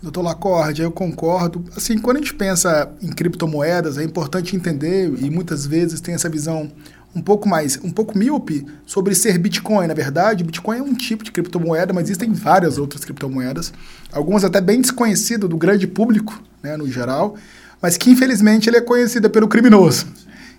Doutor 0.00 0.22
Lacorde, 0.22 0.80
eu 0.80 0.92
concordo. 0.92 1.64
Assim, 1.76 1.98
quando 1.98 2.18
a 2.18 2.20
gente 2.20 2.32
pensa 2.32 2.88
em 3.02 3.08
criptomoedas, 3.08 3.98
é 3.98 4.04
importante 4.04 4.54
entender, 4.54 5.12
e 5.18 5.28
muitas 5.28 5.66
vezes 5.66 6.00
tem 6.00 6.14
essa 6.14 6.28
visão 6.28 6.70
um 7.18 7.22
pouco 7.22 7.48
mais, 7.48 7.78
um 7.82 7.90
pouco 7.90 8.16
míope 8.16 8.64
sobre 8.86 9.14
ser 9.14 9.36
Bitcoin. 9.38 9.88
Na 9.88 9.94
verdade, 9.94 10.44
Bitcoin 10.44 10.78
é 10.78 10.82
um 10.82 10.94
tipo 10.94 11.24
de 11.24 11.32
criptomoeda, 11.32 11.92
mas 11.92 12.04
existem 12.04 12.32
várias 12.32 12.78
outras 12.78 13.04
criptomoedas, 13.04 13.72
algumas 14.12 14.44
até 14.44 14.60
bem 14.60 14.80
desconhecidas 14.80 15.50
do 15.50 15.56
grande 15.56 15.86
público, 15.86 16.40
né, 16.62 16.76
no 16.76 16.88
geral, 16.88 17.34
mas 17.82 17.96
que 17.96 18.10
infelizmente 18.10 18.70
ele 18.70 18.76
é 18.76 18.80
conhecida 18.80 19.28
pelo 19.28 19.48
criminoso. 19.48 20.06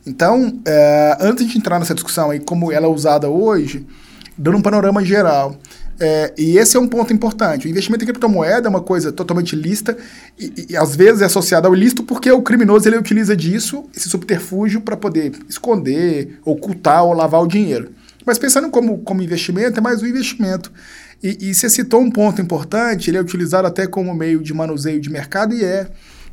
Então, 0.06 0.60
é, 0.66 1.18
antes 1.22 1.48
de 1.48 1.58
entrar 1.58 1.80
nessa 1.80 1.94
discussão 1.94 2.30
aí, 2.30 2.40
como 2.40 2.72
ela 2.72 2.86
é 2.86 2.90
usada 2.90 3.30
hoje, 3.30 3.88
dando 4.38 4.58
um 4.58 4.62
panorama 4.62 5.04
geral, 5.04 5.58
é, 6.00 6.34
e 6.38 6.58
esse 6.58 6.78
é 6.78 6.80
um 6.80 6.88
ponto 6.88 7.12
importante. 7.12 7.68
O 7.68 7.70
investimento 7.70 8.04
em 8.04 8.08
criptomoeda 8.08 8.68
é 8.68 8.70
uma 8.70 8.82
coisa 8.82 9.12
totalmente 9.12 9.56
lícita 9.56 9.98
e, 10.40 10.68
e, 10.70 10.78
às 10.78 10.96
vezes 10.96 11.22
é 11.22 11.26
associada 11.26 11.68
ao 11.68 11.76
ilícito 11.76 12.04
porque 12.04 12.32
o 12.32 12.42
criminoso 12.42 12.88
ele 12.88 12.98
utiliza 12.98 13.36
disso, 13.36 13.84
esse 13.96 14.10
subterfúgio, 14.10 14.82
para 14.82 14.96
poder 14.96 15.34
esconder, 15.50 16.40
ocultar 16.46 17.04
ou 17.04 17.14
lavar 17.14 17.42
o 17.42 17.48
dinheiro. 17.48 17.92
Mas 18.26 18.38
pensando 18.38 18.70
como, 18.70 19.00
como 19.00 19.22
investimento, 19.22 19.80
é 19.80 19.82
mais 19.82 20.02
um 20.02 20.06
investimento. 20.06 20.72
E, 21.22 21.50
e 21.50 21.54
você 21.54 21.70
citou 21.70 22.02
um 22.02 22.10
ponto 22.10 22.42
importante, 22.42 23.10
ele 23.10 23.18
é 23.18 23.22
utilizado 23.22 23.68
até 23.68 23.86
como 23.86 24.14
meio 24.14 24.42
de 24.42 24.54
manuseio 24.54 25.02
de 25.02 25.10
mercado 25.10 25.54
e 25.54 25.64
é. 25.64 25.88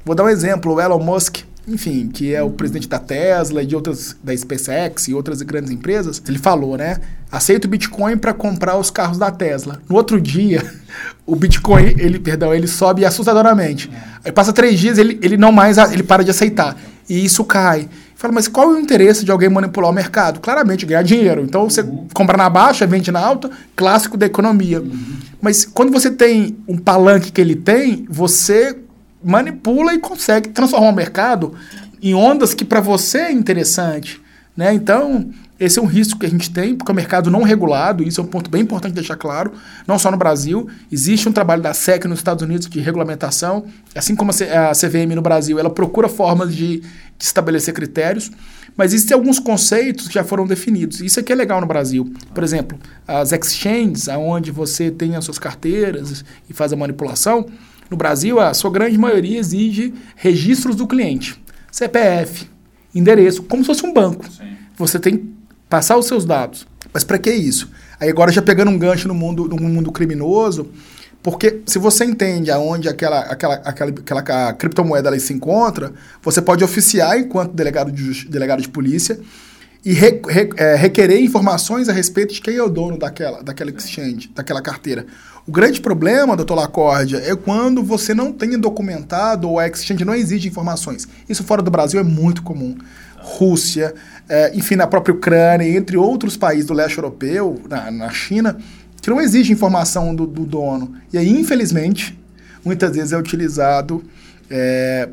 Vou 0.04 0.14
dar 0.14 0.24
um 0.24 0.28
exemplo, 0.28 0.74
o 0.74 0.80
Elon 0.80 1.02
Musk, 1.02 1.38
enfim, 1.66 2.08
que 2.08 2.32
é 2.32 2.42
o 2.42 2.50
presidente 2.50 2.88
da 2.88 2.98
Tesla 2.98 3.62
e 3.62 3.66
de 3.66 3.74
outras, 3.74 4.16
da 4.22 4.36
SpaceX 4.36 5.08
e 5.08 5.14
outras 5.14 5.42
grandes 5.42 5.70
empresas, 5.70 6.22
ele 6.28 6.38
falou, 6.38 6.76
né? 6.76 6.98
Aceita 7.30 7.66
o 7.66 7.70
Bitcoin 7.70 8.16
para 8.16 8.32
comprar 8.32 8.78
os 8.78 8.88
carros 8.88 9.18
da 9.18 9.32
Tesla. 9.32 9.80
No 9.88 9.96
outro 9.96 10.20
dia, 10.20 10.64
o 11.26 11.34
Bitcoin, 11.34 11.94
ele, 11.98 12.20
perdão, 12.20 12.54
ele 12.54 12.68
sobe 12.68 13.04
assustadoramente. 13.04 13.90
Aí 14.24 14.30
passa 14.30 14.52
três 14.52 14.78
dias, 14.78 14.96
ele, 14.96 15.18
ele 15.20 15.36
não 15.36 15.50
mais, 15.50 15.76
ele 15.76 16.04
para 16.04 16.22
de 16.22 16.30
aceitar. 16.30 16.76
E 17.08 17.24
isso 17.24 17.44
cai. 17.44 17.88
Fala, 18.14 18.32
mas 18.32 18.48
qual 18.48 18.72
é 18.72 18.74
o 18.76 18.78
interesse 18.78 19.24
de 19.24 19.30
alguém 19.30 19.48
manipular 19.48 19.90
o 19.90 19.94
mercado? 19.94 20.40
Claramente, 20.40 20.86
ganhar 20.86 21.02
dinheiro. 21.02 21.42
Então, 21.42 21.68
você 21.68 21.82
uhum. 21.82 22.06
compra 22.14 22.36
na 22.36 22.48
baixa, 22.48 22.86
vende 22.86 23.10
na 23.10 23.20
alta, 23.20 23.50
clássico 23.74 24.16
da 24.16 24.24
economia. 24.24 24.80
Uhum. 24.80 25.16
Mas 25.40 25.64
quando 25.64 25.92
você 25.92 26.10
tem 26.10 26.56
um 26.66 26.78
palanque 26.78 27.30
que 27.30 27.40
ele 27.40 27.54
tem, 27.54 28.06
você 28.08 28.74
manipula 29.22 29.94
e 29.94 29.98
consegue 29.98 30.50
transformar 30.50 30.88
o 30.88 30.94
mercado 30.94 31.54
em 32.02 32.14
ondas 32.14 32.54
que 32.54 32.64
para 32.64 32.80
você 32.80 33.18
é 33.18 33.32
interessante. 33.32 34.20
Né? 34.56 34.72
Então, 34.72 35.30
esse 35.58 35.78
é 35.78 35.82
um 35.82 35.86
risco 35.86 36.18
que 36.18 36.26
a 36.26 36.28
gente 36.28 36.50
tem, 36.50 36.74
porque 36.74 36.90
é 36.90 36.92
um 36.92 36.96
mercado 36.96 37.30
não 37.30 37.42
regulado, 37.42 38.02
isso 38.02 38.20
é 38.20 38.24
um 38.24 38.26
ponto 38.26 38.50
bem 38.50 38.62
importante 38.62 38.92
deixar 38.92 39.16
claro, 39.16 39.52
não 39.86 39.98
só 39.98 40.10
no 40.10 40.16
Brasil. 40.16 40.68
Existe 40.92 41.28
um 41.28 41.32
trabalho 41.32 41.62
da 41.62 41.72
SEC 41.72 42.04
nos 42.04 42.18
Estados 42.18 42.42
Unidos 42.42 42.68
de 42.68 42.78
regulamentação, 42.78 43.64
assim 43.94 44.14
como 44.14 44.30
a 44.30 44.72
CVM 44.72 45.14
no 45.14 45.22
Brasil, 45.22 45.58
ela 45.58 45.70
procura 45.70 46.08
formas 46.08 46.54
de, 46.54 46.80
de 46.80 46.84
estabelecer 47.24 47.72
critérios, 47.72 48.30
mas 48.76 48.92
existem 48.92 49.14
alguns 49.14 49.38
conceitos 49.38 50.08
que 50.08 50.14
já 50.14 50.22
foram 50.22 50.46
definidos. 50.46 51.00
Isso 51.00 51.18
aqui 51.18 51.32
é 51.32 51.36
legal 51.36 51.60
no 51.60 51.66
Brasil. 51.66 52.12
Por 52.34 52.44
exemplo, 52.44 52.78
as 53.08 53.32
exchanges, 53.32 54.08
onde 54.08 54.50
você 54.50 54.90
tem 54.90 55.16
as 55.16 55.24
suas 55.24 55.38
carteiras 55.38 56.22
e 56.50 56.52
faz 56.52 56.70
a 56.74 56.76
manipulação, 56.76 57.46
no 57.90 57.96
Brasil, 57.96 58.40
a 58.40 58.52
sua 58.54 58.70
grande 58.70 58.98
maioria 58.98 59.38
exige 59.38 59.94
registros 60.16 60.76
do 60.76 60.86
cliente. 60.86 61.40
CPF, 61.70 62.48
endereço, 62.94 63.42
como 63.42 63.62
se 63.62 63.66
fosse 63.66 63.86
um 63.86 63.92
banco. 63.92 64.24
Sim. 64.30 64.56
Você 64.76 64.98
tem 64.98 65.36
passar 65.68 65.96
os 65.96 66.06
seus 66.06 66.24
dados. 66.24 66.66
Mas 66.92 67.04
para 67.04 67.18
que 67.18 67.30
isso? 67.30 67.70
Aí 68.00 68.08
agora 68.08 68.32
já 68.32 68.42
pegando 68.42 68.70
um 68.70 68.78
gancho 68.78 69.08
no 69.08 69.14
mundo, 69.14 69.48
no 69.48 69.56
mundo 69.56 69.90
criminoso, 69.92 70.70
porque 71.22 71.60
se 71.66 71.78
você 71.78 72.04
entende 72.04 72.50
aonde 72.50 72.88
aquela, 72.88 73.20
aquela, 73.20 73.54
aquela, 73.56 73.90
aquela 73.90 74.52
criptomoeda 74.52 75.08
ali 75.08 75.18
se 75.18 75.32
encontra, 75.32 75.92
você 76.22 76.40
pode 76.40 76.62
oficiar 76.62 77.18
enquanto 77.18 77.52
delegado 77.52 77.90
de, 77.90 78.28
delegado 78.28 78.62
de 78.62 78.68
polícia 78.68 79.18
e 79.84 79.92
re, 79.92 80.20
re, 80.28 80.50
é, 80.56 80.74
requerer 80.76 81.20
informações 81.20 81.88
a 81.88 81.92
respeito 81.92 82.34
de 82.34 82.40
quem 82.40 82.56
é 82.56 82.62
o 82.62 82.68
dono 82.68 82.98
daquela, 82.98 83.42
daquela 83.42 83.70
exchange, 83.70 84.30
daquela 84.34 84.62
carteira. 84.62 85.06
O 85.46 85.52
grande 85.52 85.80
problema, 85.80 86.34
doutor 86.34 86.56
Lacórdia, 86.56 87.18
é 87.18 87.36
quando 87.36 87.80
você 87.80 88.12
não 88.12 88.32
tem 88.32 88.58
documentado 88.58 89.48
ou 89.48 89.60
a 89.60 89.68
exchange 89.68 90.04
não 90.04 90.12
exige 90.12 90.48
informações. 90.48 91.06
Isso 91.28 91.44
fora 91.44 91.62
do 91.62 91.70
Brasil 91.70 92.00
é 92.00 92.02
muito 92.02 92.42
comum. 92.42 92.76
Rússia, 93.16 93.94
é, 94.28 94.50
enfim, 94.56 94.74
na 94.74 94.88
própria 94.88 95.14
Ucrânia, 95.14 95.64
entre 95.68 95.96
outros 95.96 96.36
países 96.36 96.66
do 96.66 96.74
leste 96.74 96.98
europeu, 96.98 97.60
na, 97.68 97.92
na 97.92 98.10
China, 98.10 98.58
que 99.00 99.08
não 99.08 99.20
exige 99.20 99.52
informação 99.52 100.12
do, 100.16 100.26
do, 100.26 100.44
dono. 100.44 100.96
E 101.12 101.18
aí, 101.18 101.30
infelizmente, 101.30 102.18
muitas 102.64 102.96
vezes 102.96 103.12
é 103.12 103.16
utilizado 103.16 104.02
é, 104.50 105.08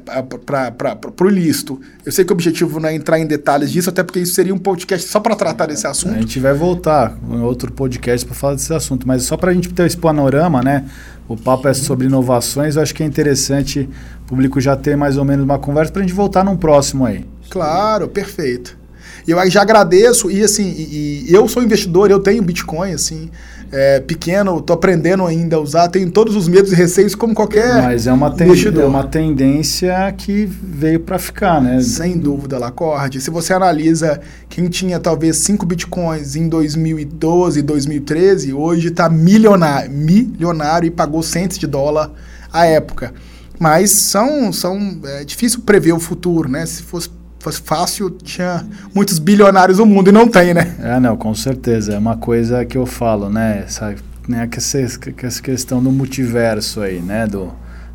para 0.45 1.25
o 1.25 1.29
ilícito. 1.29 1.79
Eu 2.05 2.11
sei 2.11 2.23
que 2.23 2.31
o 2.31 2.35
objetivo 2.35 2.79
não 2.79 2.89
é 2.89 2.95
entrar 2.95 3.19
em 3.19 3.25
detalhes 3.25 3.71
disso, 3.71 3.89
até 3.89 4.03
porque 4.03 4.19
isso 4.19 4.33
seria 4.33 4.53
um 4.53 4.57
podcast 4.57 5.07
só 5.09 5.19
para 5.19 5.35
tratar 5.35 5.65
desse 5.65 5.87
assunto. 5.87 6.15
A 6.15 6.19
gente 6.19 6.39
vai 6.39 6.53
voltar 6.53 7.17
em 7.29 7.41
outro 7.41 7.71
podcast 7.71 8.25
para 8.25 8.35
falar 8.35 8.55
desse 8.55 8.73
assunto, 8.73 9.07
mas 9.07 9.23
só 9.23 9.35
para 9.35 9.51
a 9.51 9.53
gente 9.53 9.73
ter 9.73 9.85
esse 9.85 9.97
panorama, 9.97 10.61
né? 10.61 10.85
O 11.27 11.37
papo 11.37 11.67
é 11.67 11.73
sobre 11.73 12.07
inovações, 12.07 12.75
eu 12.75 12.81
acho 12.81 12.93
que 12.93 13.01
é 13.01 13.05
interessante 13.05 13.89
o 14.23 14.27
público 14.27 14.59
já 14.59 14.75
ter 14.75 14.95
mais 14.95 15.17
ou 15.17 15.23
menos 15.23 15.43
uma 15.43 15.57
conversa 15.57 15.91
para 15.91 16.01
a 16.01 16.05
gente 16.05 16.13
voltar 16.13 16.43
num 16.43 16.57
próximo 16.57 17.05
aí. 17.05 17.25
Claro, 17.49 18.07
perfeito. 18.09 18.77
E 19.25 19.31
eu 19.31 19.49
já 19.49 19.61
agradeço, 19.61 20.29
e 20.29 20.43
assim, 20.43 20.69
e, 20.69 21.25
e 21.29 21.33
eu 21.33 21.47
sou 21.47 21.63
investidor, 21.63 22.11
eu 22.11 22.19
tenho 22.19 22.43
Bitcoin, 22.43 22.91
assim, 22.91 23.29
é, 23.73 23.99
pequeno, 23.99 24.59
estou 24.59 24.75
aprendendo 24.75 25.25
ainda 25.25 25.55
a 25.55 25.59
usar, 25.59 25.87
tenho 25.87 26.09
todos 26.11 26.35
os 26.35 26.47
medos 26.47 26.71
e 26.71 26.75
receios 26.75 27.15
como 27.15 27.33
qualquer 27.33 27.81
Mas 27.81 28.05
é 28.05 28.13
uma, 28.13 28.27
investidor. 28.27 28.83
é 28.83 28.85
uma 28.85 29.03
tendência 29.03 30.13
que 30.15 30.45
veio 30.45 30.99
para 30.99 31.17
ficar, 31.17 31.59
né? 31.59 31.81
Sem 31.81 32.19
dúvida, 32.19 32.59
Lacorde. 32.59 33.19
Se 33.19 33.31
você 33.31 33.51
analisa 33.51 34.21
quem 34.47 34.69
tinha 34.69 34.99
talvez 34.99 35.37
5 35.37 35.65
Bitcoins 35.65 36.35
em 36.35 36.47
2012, 36.47 37.63
2013, 37.63 38.53
hoje 38.53 38.89
está 38.89 39.09
milionário, 39.09 39.89
milionário 39.91 40.85
e 40.85 40.91
pagou 40.91 41.23
centos 41.23 41.57
de 41.57 41.65
dólar 41.65 42.11
à 42.51 42.67
época. 42.67 43.11
Mas 43.57 43.89
são, 43.89 44.53
são 44.53 44.99
é 45.03 45.23
difícil 45.23 45.61
prever 45.61 45.93
o 45.93 45.99
futuro, 45.99 46.47
né? 46.47 46.63
Se 46.67 46.83
fosse 46.83 47.09
fosse 47.43 47.61
fácil, 47.61 48.09
tinha 48.09 48.65
muitos 48.95 49.19
bilionários 49.19 49.77
no 49.77 49.85
mundo 49.85 50.09
e 50.09 50.11
não 50.13 50.27
tem, 50.27 50.53
né? 50.53 50.75
É, 50.79 50.99
não, 50.99 51.17
com 51.17 51.35
certeza. 51.35 51.93
É 51.93 51.97
uma 51.97 52.15
coisa 52.15 52.63
que 52.63 52.77
eu 52.77 52.85
falo, 52.85 53.29
né? 53.29 53.63
Essa, 53.65 53.95
né, 54.27 54.47
que 54.47 54.57
essa, 54.57 54.99
que 54.99 55.25
essa 55.25 55.41
questão 55.41 55.83
do 55.83 55.91
multiverso 55.91 56.81
aí, 56.81 57.01
né? 57.01 57.27
Do, 57.27 57.53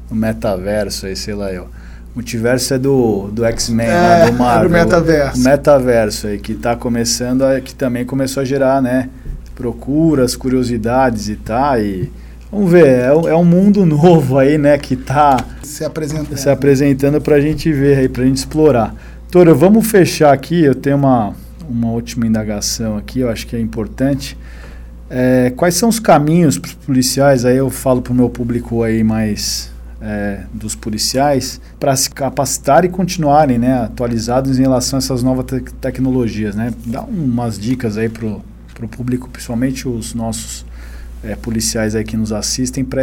do 0.09 0.15
metaverso 0.15 1.07
aí, 1.07 1.17
sei 1.17 1.35
lá 1.35 1.51
eu. 1.51 1.67
Multiverso 2.15 2.75
é 2.75 2.79
do, 2.79 3.29
do 3.33 3.45
X-Men, 3.45 3.87
é, 3.87 3.91
né? 3.91 4.31
do 4.31 4.39
Marvel. 4.39 4.65
É 4.65 4.69
do 4.69 4.87
metaverso. 4.87 5.41
Metaverso 5.41 6.27
aí, 6.27 6.39
que 6.39 6.53
está 6.53 6.77
começando, 6.77 7.43
a, 7.43 7.61
que 7.61 7.75
também 7.75 8.05
começou 8.05 8.43
a 8.43 8.45
gerar, 8.45 8.83
né? 8.83 9.09
Procuras, 9.55 10.37
curiosidades 10.37 11.29
e 11.29 11.37
tá, 11.37 11.79
e... 11.79 12.11
Vamos 12.51 12.71
ver, 12.71 12.87
é, 12.87 13.07
é 13.07 13.35
um 13.35 13.45
mundo 13.45 13.85
novo 13.87 14.39
aí, 14.39 14.57
né, 14.59 14.79
que 14.79 14.95
está 14.95 15.37
se 15.63 15.85
apresentando, 15.85 16.37
se 16.37 16.49
apresentando 16.49 17.21
para 17.21 17.37
a 17.37 17.41
gente 17.41 17.71
ver 17.71 17.99
aí, 17.99 18.09
para 18.09 18.23
a 18.23 18.27
gente 18.27 18.39
explorar. 18.39 18.95
Doutora, 19.31 19.53
vamos 19.53 19.87
fechar 19.87 20.33
aqui. 20.33 20.65
Eu 20.65 20.75
tenho 20.75 20.97
uma, 20.97 21.35
uma 21.69 21.91
última 21.91 22.27
indagação 22.27 22.97
aqui, 22.97 23.21
eu 23.21 23.29
acho 23.29 23.47
que 23.47 23.55
é 23.55 23.61
importante. 23.61 24.39
É, 25.11 25.53
quais 25.55 25.75
são 25.75 25.91
os 25.91 26.01
caminhos 26.01 26.59
para 26.59 26.69
os 26.69 26.75
policiais? 26.75 27.45
Aí 27.45 27.59
eu 27.59 27.69
falo 27.69 28.01
para 28.01 28.11
o 28.11 28.17
meu 28.17 28.31
público 28.31 28.83
aí 28.83 29.05
mais 29.05 29.71
é, 30.01 30.45
dos 30.51 30.75
policiais 30.75 31.61
para 31.79 31.95
se 31.95 32.09
capacitar 32.09 32.87
e 32.87 32.89
continuarem 32.89 33.59
né, 33.59 33.83
atualizados 33.83 34.59
em 34.59 34.63
relação 34.63 34.97
a 34.97 35.01
essas 35.01 35.23
novas 35.23 35.45
te 35.45 35.61
tecnologias. 35.75 36.55
Né? 36.55 36.73
Dá 36.87 37.03
umas 37.03 37.59
dicas 37.59 37.99
aí 37.99 38.09
para 38.09 38.27
o 38.27 38.89
público, 38.89 39.29
principalmente 39.29 39.87
os 39.87 40.15
nossos 40.15 40.65
é, 41.23 41.37
policiais 41.37 41.95
aí 41.95 42.03
que 42.03 42.17
nos 42.17 42.33
assistem, 42.33 42.83
para 42.83 43.03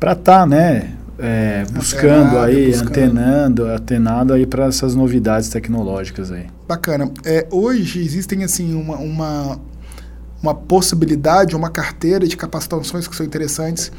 para 0.00 0.12
estar 0.12 0.40
tá, 0.40 0.46
né, 0.46 0.94
é, 1.20 1.64
buscando 1.70 2.38
aí, 2.38 2.68
buscando. 2.68 2.88
antenando, 2.88 3.66
atenado 3.68 4.32
aí 4.32 4.46
para 4.46 4.66
essas 4.66 4.94
novidades 4.94 5.48
tecnológicas 5.48 6.32
aí. 6.32 6.46
Bacana. 6.66 7.10
É, 7.24 7.46
hoje 7.50 8.02
existem 8.02 8.42
assim 8.42 8.74
uma, 8.74 8.96
uma, 8.96 9.60
uma 10.42 10.54
possibilidade, 10.54 11.54
uma 11.54 11.68
carteira 11.68 12.26
de 12.26 12.36
capacitações 12.36 13.06
que 13.06 13.14
são 13.14 13.26
interessantes. 13.26 13.92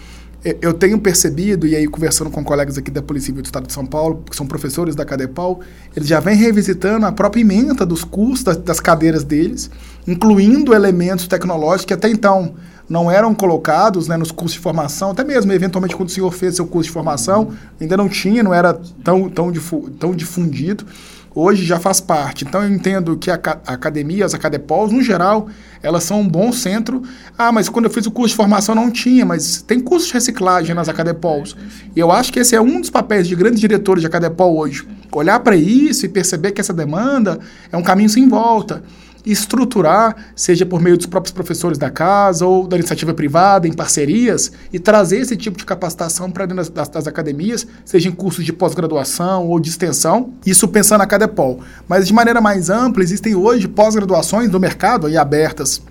Eu 0.60 0.74
tenho 0.74 1.00
percebido, 1.00 1.68
e 1.68 1.76
aí 1.76 1.88
conversando 1.88 2.32
com 2.32 2.44
colegas 2.44 2.76
aqui 2.76 2.90
da 2.90 3.02
Polícia 3.02 3.28
Civil 3.28 3.44
do 3.44 3.46
Estado 3.46 3.68
de 3.68 3.74
São 3.74 3.86
Paulo, 3.86 4.24
que 4.28 4.36
são 4.36 4.48
professores 4.48 4.96
da 4.96 5.06
Cadepal, 5.06 5.60
eles 5.96 6.10
já 6.10 6.20
vêm 6.20 6.36
revisitando 6.36 7.06
a 7.06 7.12
própria 7.12 7.42
emenda 7.42 7.86
dos 7.86 8.04
cursos 8.04 8.44
das, 8.44 8.58
das 8.58 8.80
cadeiras 8.80 9.24
deles, 9.24 9.70
incluindo 10.08 10.74
elementos 10.74 11.28
tecnológicos 11.28 11.86
que 11.86 11.94
até 11.94 12.10
então 12.10 12.56
não 12.90 13.10
eram 13.10 13.36
colocados 13.36 14.08
né, 14.08 14.18
nos 14.18 14.32
cursos 14.32 14.54
de 14.56 14.60
formação, 14.60 15.12
até 15.12 15.24
mesmo 15.24 15.54
eventualmente 15.54 15.96
quando 15.96 16.10
o 16.10 16.12
senhor 16.12 16.32
fez 16.32 16.56
seu 16.56 16.66
curso 16.66 16.88
de 16.88 16.94
formação, 16.94 17.52
ainda 17.80 17.96
não 17.96 18.10
tinha, 18.10 18.42
não 18.42 18.54
era 18.54 18.74
tão, 19.04 19.30
tão, 19.30 19.52
difu 19.52 19.92
tão 19.92 20.12
difundido. 20.12 20.86
Hoje 21.34 21.66
já 21.66 21.80
faz 21.80 22.02
parte. 22.02 22.44
Então 22.44 22.62
eu 22.62 22.70
entendo 22.70 23.16
que 23.16 23.32
a, 23.32 23.36
a 23.66 23.74
academia, 23.74 24.26
as 24.26 24.34
acadepols, 24.34 24.92
no 24.92 25.02
geral, 25.02 25.48
elas 25.82 26.04
são 26.04 26.22
um 26.22 26.28
bom 26.28 26.52
centro. 26.52 27.02
Ah, 27.38 27.52
mas 27.52 27.70
quando 27.70 27.86
eu 27.86 27.92
fiz 27.92 28.06
o 28.06 28.12
curso 28.12 28.30
de 28.30 28.36
formação 28.36 28.76
não 28.76 28.92
tinha, 28.92 29.26
mas 29.26 29.62
tem 29.62 29.80
curso 29.80 30.08
de 30.08 30.14
reciclagem 30.14 30.76
nas 30.76 30.90
acadepols. 30.90 31.56
E 31.96 32.00
eu 32.00 32.12
acho 32.12 32.34
que 32.34 32.40
esse 32.40 32.56
é 32.56 32.62
um 32.62 32.82
dos 32.82 32.90
papéis 32.90 33.28
de 33.28 33.36
grandes 33.36 33.62
diretores 33.62 34.02
de 34.02 34.08
acadepol 34.08 34.58
hoje. 34.58 34.86
Olhar 35.12 35.40
para 35.40 35.56
isso 35.56 36.06
e 36.06 36.10
perceber 36.10 36.52
que 36.52 36.60
essa 36.60 36.74
demanda 36.74 37.40
é 37.72 37.78
um 37.78 37.84
caminho 37.84 38.10
sem 38.10 38.28
volta 38.28 38.84
estruturar, 39.26 40.16
seja 40.36 40.66
por 40.66 40.82
meio 40.82 40.98
dos 40.98 41.06
próprios 41.06 41.34
professores 41.34 41.78
da 41.78 41.90
casa 41.90 42.46
ou 42.46 42.68
da 42.68 42.78
iniciativa 42.78 43.14
privada, 43.14 43.68
em 43.68 43.74
parcerias, 43.74 44.52
e 44.72 44.80
trazer 44.80 45.18
esse 45.18 45.36
tipo 45.36 45.58
de 45.58 45.66
capacitação 45.66 46.32
para 46.32 46.46
dentro 46.46 46.72
das, 46.72 46.90
das, 46.90 47.08
academias, 47.08 47.68
seja 47.86 48.10
em 48.10 48.12
cursos 48.12 48.44
de 48.44 48.54
pós-graduação 48.54 49.48
ou 49.48 49.60
de 49.60 49.70
extensão, 49.70 50.34
isso 50.46 50.68
pensando 50.68 51.00
na 51.00 51.08
Cadepol. 51.08 51.60
Mas 51.88 52.08
de 52.08 52.14
maneira 52.14 52.42
mais 52.42 52.70
ampla, 52.70 53.04
existem 53.04 53.36
hoje 53.36 53.68
pós-graduações 53.68 54.50
do 54.50 54.60
mercado 54.60 55.08
aí 55.08 55.18
abertas 55.18 55.82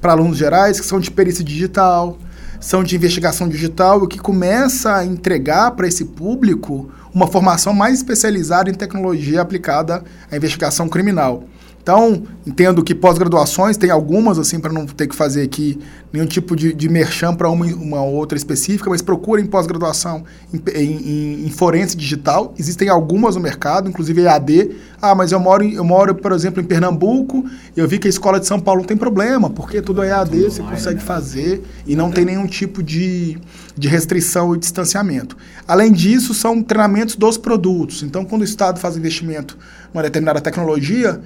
para 0.00 0.12
alunos 0.12 0.38
gerais, 0.38 0.80
que 0.80 0.86
são 0.86 1.00
de 1.00 1.10
perícia 1.10 1.44
digital, 1.44 2.18
são 2.60 2.82
de 2.82 2.96
investigação 2.96 3.48
digital, 3.48 4.02
o 4.02 4.08
que 4.08 4.18
começa 4.18 4.96
a 4.96 5.04
entregar 5.04 5.72
para 5.72 5.86
esse 5.86 6.04
público 6.04 6.90
uma 7.14 7.26
formação 7.26 7.72
mais 7.72 7.98
especializada 7.98 8.70
em 8.70 8.74
tecnologia 8.74 9.40
aplicada 9.40 10.02
à 10.30 10.36
investigação 10.36 10.88
criminal. 10.88 11.44
Então, 11.88 12.22
entendo 12.46 12.84
que 12.84 12.94
pós-graduações, 12.94 13.78
tem 13.78 13.90
algumas, 13.90 14.38
assim, 14.38 14.60
para 14.60 14.70
não 14.70 14.84
ter 14.84 15.06
que 15.06 15.16
fazer 15.16 15.40
aqui 15.40 15.78
nenhum 16.12 16.26
tipo 16.26 16.54
de, 16.54 16.74
de 16.74 16.86
merchan 16.86 17.34
para 17.34 17.48
uma, 17.48 17.64
uma 17.64 18.02
outra 18.02 18.36
específica, 18.36 18.90
mas 18.90 19.00
procurem 19.00 19.46
pós-graduação 19.46 20.22
em, 20.52 20.60
em, 20.78 21.46
em, 21.46 21.50
forense 21.50 21.96
digital. 21.96 22.52
Existem 22.58 22.90
algumas 22.90 23.36
no 23.36 23.40
mercado, 23.40 23.88
inclusive 23.88 24.20
EAD. 24.20 24.76
Ah, 25.00 25.14
mas 25.14 25.32
eu 25.32 25.40
moro, 25.40 25.64
eu 25.64 25.82
moro, 25.82 26.14
por 26.14 26.32
exemplo, 26.32 26.60
em 26.60 26.64
Pernambuco, 26.66 27.46
e 27.74 27.80
eu 27.80 27.88
vi 27.88 27.98
que 27.98 28.06
a 28.06 28.10
escola 28.10 28.38
de 28.38 28.46
São 28.46 28.60
Paulo 28.60 28.82
não 28.82 28.86
tem 28.86 28.96
problema, 28.96 29.48
porque 29.48 29.80
tudo 29.80 30.02
é 30.02 30.10
EAD, 30.10 30.30
tudo 30.30 30.50
você 30.50 30.60
online, 30.60 30.76
consegue 30.76 31.00
né? 31.00 31.06
fazer 31.06 31.62
e 31.86 31.96
não 31.96 32.10
tem 32.10 32.26
nenhum 32.26 32.46
tipo 32.46 32.82
de, 32.82 33.38
de 33.74 33.88
restrição 33.88 34.54
e 34.54 34.58
distanciamento. 34.58 35.38
Além 35.66 35.90
disso, 35.90 36.34
são 36.34 36.62
treinamentos 36.62 37.16
dos 37.16 37.38
produtos. 37.38 38.02
Então, 38.02 38.26
quando 38.26 38.42
o 38.42 38.44
Estado 38.44 38.78
faz 38.78 38.94
investimento 38.94 39.56
numa 39.94 40.02
determinada 40.02 40.38
tecnologia, 40.38 41.22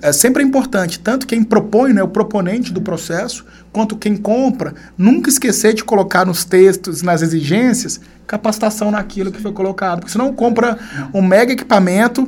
é 0.00 0.12
sempre 0.12 0.42
importante, 0.42 0.98
tanto 0.98 1.26
quem 1.26 1.42
propõe, 1.42 1.92
né, 1.92 2.02
o 2.02 2.08
proponente 2.08 2.72
do 2.72 2.80
processo, 2.80 3.44
quanto 3.72 3.96
quem 3.96 4.16
compra, 4.16 4.74
nunca 4.96 5.28
esquecer 5.28 5.74
de 5.74 5.84
colocar 5.84 6.24
nos 6.24 6.44
textos, 6.44 7.02
nas 7.02 7.22
exigências, 7.22 8.00
capacitação 8.26 8.90
naquilo 8.90 9.30
que 9.30 9.40
foi 9.40 9.52
colocado. 9.52 10.00
Porque 10.00 10.12
senão 10.12 10.32
compra 10.32 10.78
um 11.12 11.20
mega 11.20 11.52
equipamento 11.52 12.26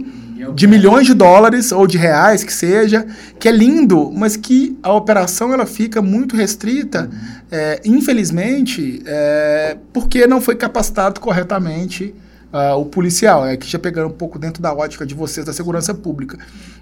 de 0.55 0.67
milhões 0.67 1.07
de 1.07 1.15
dólares 1.15 1.73
ou 1.73 1.87
de 1.87 1.97
reais 1.97 2.45
que 2.45 2.53
seja, 2.53 3.07
que 3.39 3.49
é 3.49 3.53
lindo, 3.53 4.13
mas 4.13 4.37
que 4.37 4.79
a 4.83 4.93
operação 4.93 5.53
ela 5.53 5.65
fica 5.65 6.03
muito 6.03 6.37
restrita, 6.37 7.11
é, 7.51 7.81
infelizmente, 7.85 9.03
é, 9.07 9.79
porque 9.93 10.27
não 10.27 10.41
foi 10.41 10.55
capacitado 10.57 11.21
corretamente 11.21 12.15
uh, 12.53 12.79
o 12.79 12.87
policial, 12.87 13.47
é 13.47 13.57
que 13.57 13.67
já 13.67 13.79
pegando 13.79 14.09
um 14.09 14.17
pouco 14.17 14.39
dentro 14.39 14.63
da 14.63 14.73
ótica 14.73 15.05
de 15.05 15.15
vocês 15.15 15.45
da 15.45 15.53
segurança 15.53 15.95
pública. 15.95 16.39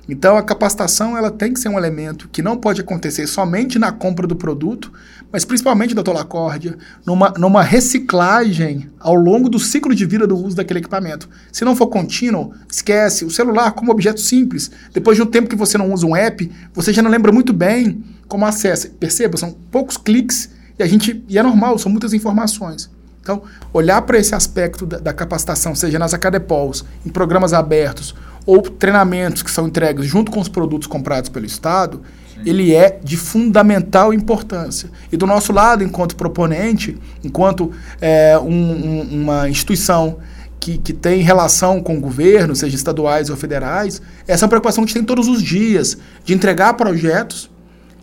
Então 0.09 0.37
a 0.37 0.43
capacitação 0.43 1.17
ela 1.17 1.31
tem 1.31 1.53
que 1.53 1.61
ser 1.61 1.69
um 1.69 1.79
elemento 1.79 2.29
que 2.29 2.43
não 2.43 2.57
pode 2.57 2.81
acontecer 2.81 3.27
somente 3.27 3.79
na 3.79 3.91
compra 3.91 4.27
do 4.27 4.37
produto, 4.37 4.93
mas 5.33 5.45
principalmente, 5.45 5.95
doutor 5.95 6.15
Lacórdia, 6.15 6.79
numa, 7.05 7.31
numa 7.37 7.63
reciclagem 7.63 8.89
ao 9.01 9.15
longo 9.15 9.49
do 9.49 9.59
ciclo 9.59 9.95
de 9.95 10.07
vida 10.07 10.27
do 10.27 10.37
uso 10.37 10.55
daquele 10.55 10.79
equipamento. 10.79 11.29
Se 11.51 11.65
não 11.65 11.75
for 11.75 11.89
contínuo, 11.89 12.53
esquece. 12.71 13.25
O 13.25 13.31
celular 13.31 13.73
como 13.73 13.91
objeto 13.91 14.21
simples. 14.21 14.71
Depois 14.93 15.17
de 15.17 15.23
um 15.23 15.27
tempo 15.27 15.49
que 15.49 15.57
você 15.57 15.77
não 15.77 15.93
usa 15.93 16.07
um 16.07 16.15
app, 16.15 16.51
você 16.73 16.93
já 16.93 17.03
não 17.03 17.11
lembra 17.11 17.33
muito 17.33 17.53
bem 17.53 18.05
como 18.29 18.47
acessa. 18.47 18.89
Perceba, 18.89 19.37
são 19.37 19.53
poucos 19.71 19.97
cliques 19.97 20.51
e 20.79 20.83
a 20.83 20.87
gente 20.87 21.25
e 21.29 21.39
é 21.39 21.43
normal, 21.43 21.79
são 21.79 21.91
muitas 21.91 22.13
informações. 22.13 22.91
Então, 23.25 23.43
olhar 23.73 24.03
para 24.03 24.19
esse 24.19 24.35
aspecto 24.35 24.85
da, 24.85 24.99
da, 24.99 25.13
capacitação, 25.13 25.75
seja 25.75 25.99
nas 25.99 26.13
acadepols, 26.13 26.85
em 27.07 27.09
programas 27.09 27.55
abertos, 27.55 28.15
ou 28.47 28.61
treinamentos 28.63 29.43
que 29.43 29.51
são 29.51 29.67
entregues 29.67 30.07
junto 30.07 30.31
com 30.31 30.41
os 30.41 30.49
produtos 30.49 30.87
comprados 30.87 31.31
pelo 31.31 31.47
Estado, 31.47 32.03
Sim. 32.35 32.41
ele 32.45 32.75
é 32.75 32.99
de 33.03 33.17
fundamental 33.17 34.13
importância. 34.13 34.91
E 35.11 35.17
do 35.17 35.27
nosso 35.27 35.53
lado, 35.53 35.83
enquanto 35.83 36.17
proponente, 36.17 36.99
enquanto 37.23 37.73
é, 38.01 38.39
um, 38.39 38.47
um, 38.47 39.23
uma 39.23 39.49
instituição 39.49 40.19
que, 40.61 40.79
que, 40.79 40.93
tem 40.93 41.23
relação 41.23 41.83
com 41.83 41.97
o 41.97 42.01
governo, 42.01 42.55
seja 42.55 42.77
estaduais 42.77 43.31
ou 43.31 43.37
federais, 43.37 44.01
essa 44.27 44.45
é 44.45 44.49
preocupação 44.49 44.85
que 44.85 44.91
a 44.91 44.93
gente 44.93 44.99
tem 45.01 45.07
todos 45.07 45.29
os 45.29 45.43
dias, 45.43 45.97
de 46.25 46.35
entregar 46.35 46.75
projetos 46.75 47.51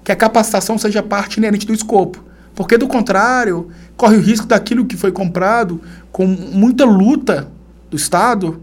que 0.04 0.12
a 0.12 0.16
capacitação 0.16 0.78
seja 0.78 1.04
parte 1.04 1.38
inerente 1.38 1.66
do 1.66 1.74
escopo. 1.74 2.24
Porque, 2.54 2.78
do 2.78 2.88
contrário, 2.88 3.70
corre 3.96 4.18
o 4.18 4.22
risco 4.22 4.46
daquilo 4.46 4.86
que 4.86 4.98
foi 4.98 5.12
comprado 5.12 5.82
com 6.12 6.28
muita 6.28 6.86
luta 6.86 7.48
do 7.90 7.96
Estado 7.96 8.62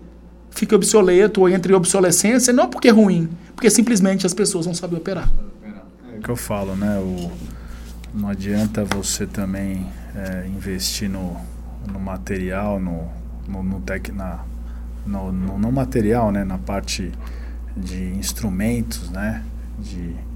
fique 0.59 0.75
obsoleto 0.75 1.41
ou 1.41 1.49
entre 1.49 1.73
obsolescência, 1.73 2.53
não 2.53 2.69
porque 2.69 2.89
é 2.89 2.91
ruim, 2.91 3.29
porque 3.55 3.71
simplesmente 3.71 4.27
as 4.27 4.35
pessoas 4.35 4.67
não 4.67 4.75
sabem 4.75 4.99
operar. 4.99 5.31
É 6.13 6.19
o 6.19 6.21
que 6.21 6.29
eu 6.29 6.37
falo, 6.37 6.75
né? 6.75 6.99
O, 6.99 7.31
não 8.13 8.29
adianta 8.29 8.85
você 8.85 9.27
também 9.27 9.87
é, 10.15 10.47
investir 10.49 11.09
no, 11.09 11.37
no 11.91 12.01
material, 12.01 12.81
no, 12.81 13.09
no, 13.47 13.63
no, 13.63 13.81
tec, 13.81 14.11
na, 14.11 14.41
no, 15.07 15.31
no, 15.31 15.59
no 15.59 15.73
material, 15.73 16.33
né? 16.33 16.45
Na 16.45 16.59
parte 16.59 17.13
de 17.77 18.11
instrumentos, 18.17 19.11
né? 19.11 19.45
De 19.79 20.29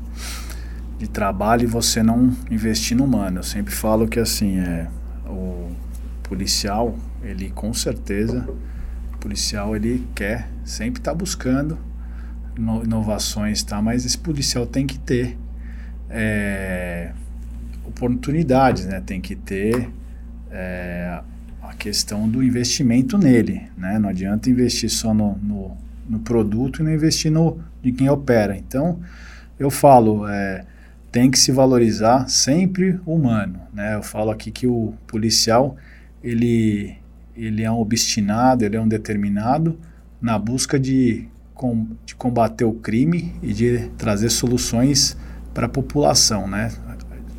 de 1.03 1.09
trabalho 1.09 1.65
e 1.65 1.67
você 1.67 2.01
não 2.01 2.33
investir 2.49 2.97
no 2.97 3.03
humano. 3.03 3.41
Eu 3.41 3.43
sempre 3.43 3.75
falo 3.75 4.07
que 4.07 4.21
assim, 4.21 4.61
é, 4.61 4.87
o 5.27 5.73
policial, 6.23 6.95
ele 7.25 7.51
com 7.51 7.75
certeza, 7.75 8.49
policial 9.23 9.77
ele 9.77 10.05
quer, 10.17 10.49
sempre 10.65 11.01
está 11.01 11.15
buscando 11.15 11.79
inovações, 12.85 13.63
tá? 13.63 13.81
Mas 13.81 14.05
esse 14.05 14.19
policial 14.19 14.67
tem 14.67 14.85
que 14.85 14.99
ter 14.99 15.39
é, 16.11 17.13
oportunidades, 17.87 18.85
né? 18.85 19.01
Tem 19.01 19.21
que 19.21 19.37
ter 19.37 19.89
é, 20.51 21.21
a 21.63 21.73
questão 21.75 22.29
do 22.29 22.43
investimento 22.43 23.17
nele, 23.17 23.63
né? 23.79 23.97
Não 23.99 24.09
adianta 24.09 24.51
investir 24.51 24.91
só 24.91 25.15
no, 25.15 25.39
no, 25.39 25.77
no 26.09 26.19
produto 26.19 26.83
e 26.83 26.85
não 26.85 26.93
investir 26.93 27.31
no 27.31 27.61
de 27.81 27.93
quem 27.93 28.11
opera. 28.11 28.57
Então, 28.57 29.01
eu 29.59 29.71
falo, 29.71 30.27
é, 30.29 30.65
tem 31.13 31.31
que 31.31 31.39
se 31.39 31.53
valorizar 31.53 32.29
sempre 32.29 32.99
humano, 33.07 33.61
né? 33.73 33.95
Eu 33.95 34.03
falo 34.03 34.33
aqui 34.33 34.51
que 34.51 34.67
o 34.67 34.93
policial 35.07 35.77
ele 36.23 37.02
ele 37.37 37.63
é 37.63 37.71
um 37.71 37.79
obstinado, 37.79 38.65
ele 38.65 38.77
é 38.77 38.81
um 38.81 38.89
determinado 38.89 39.79
na 40.21 40.39
busca 40.39 40.79
de, 40.79 41.27
com, 41.55 41.87
de 42.05 42.15
combater 42.15 42.65
o 42.65 42.73
crime 42.73 43.35
e 43.43 43.53
de 43.53 43.91
trazer 43.99 44.31
soluções 44.31 45.17
para 45.53 45.67
a 45.67 45.69
população, 45.69 46.47
né? 46.47 46.73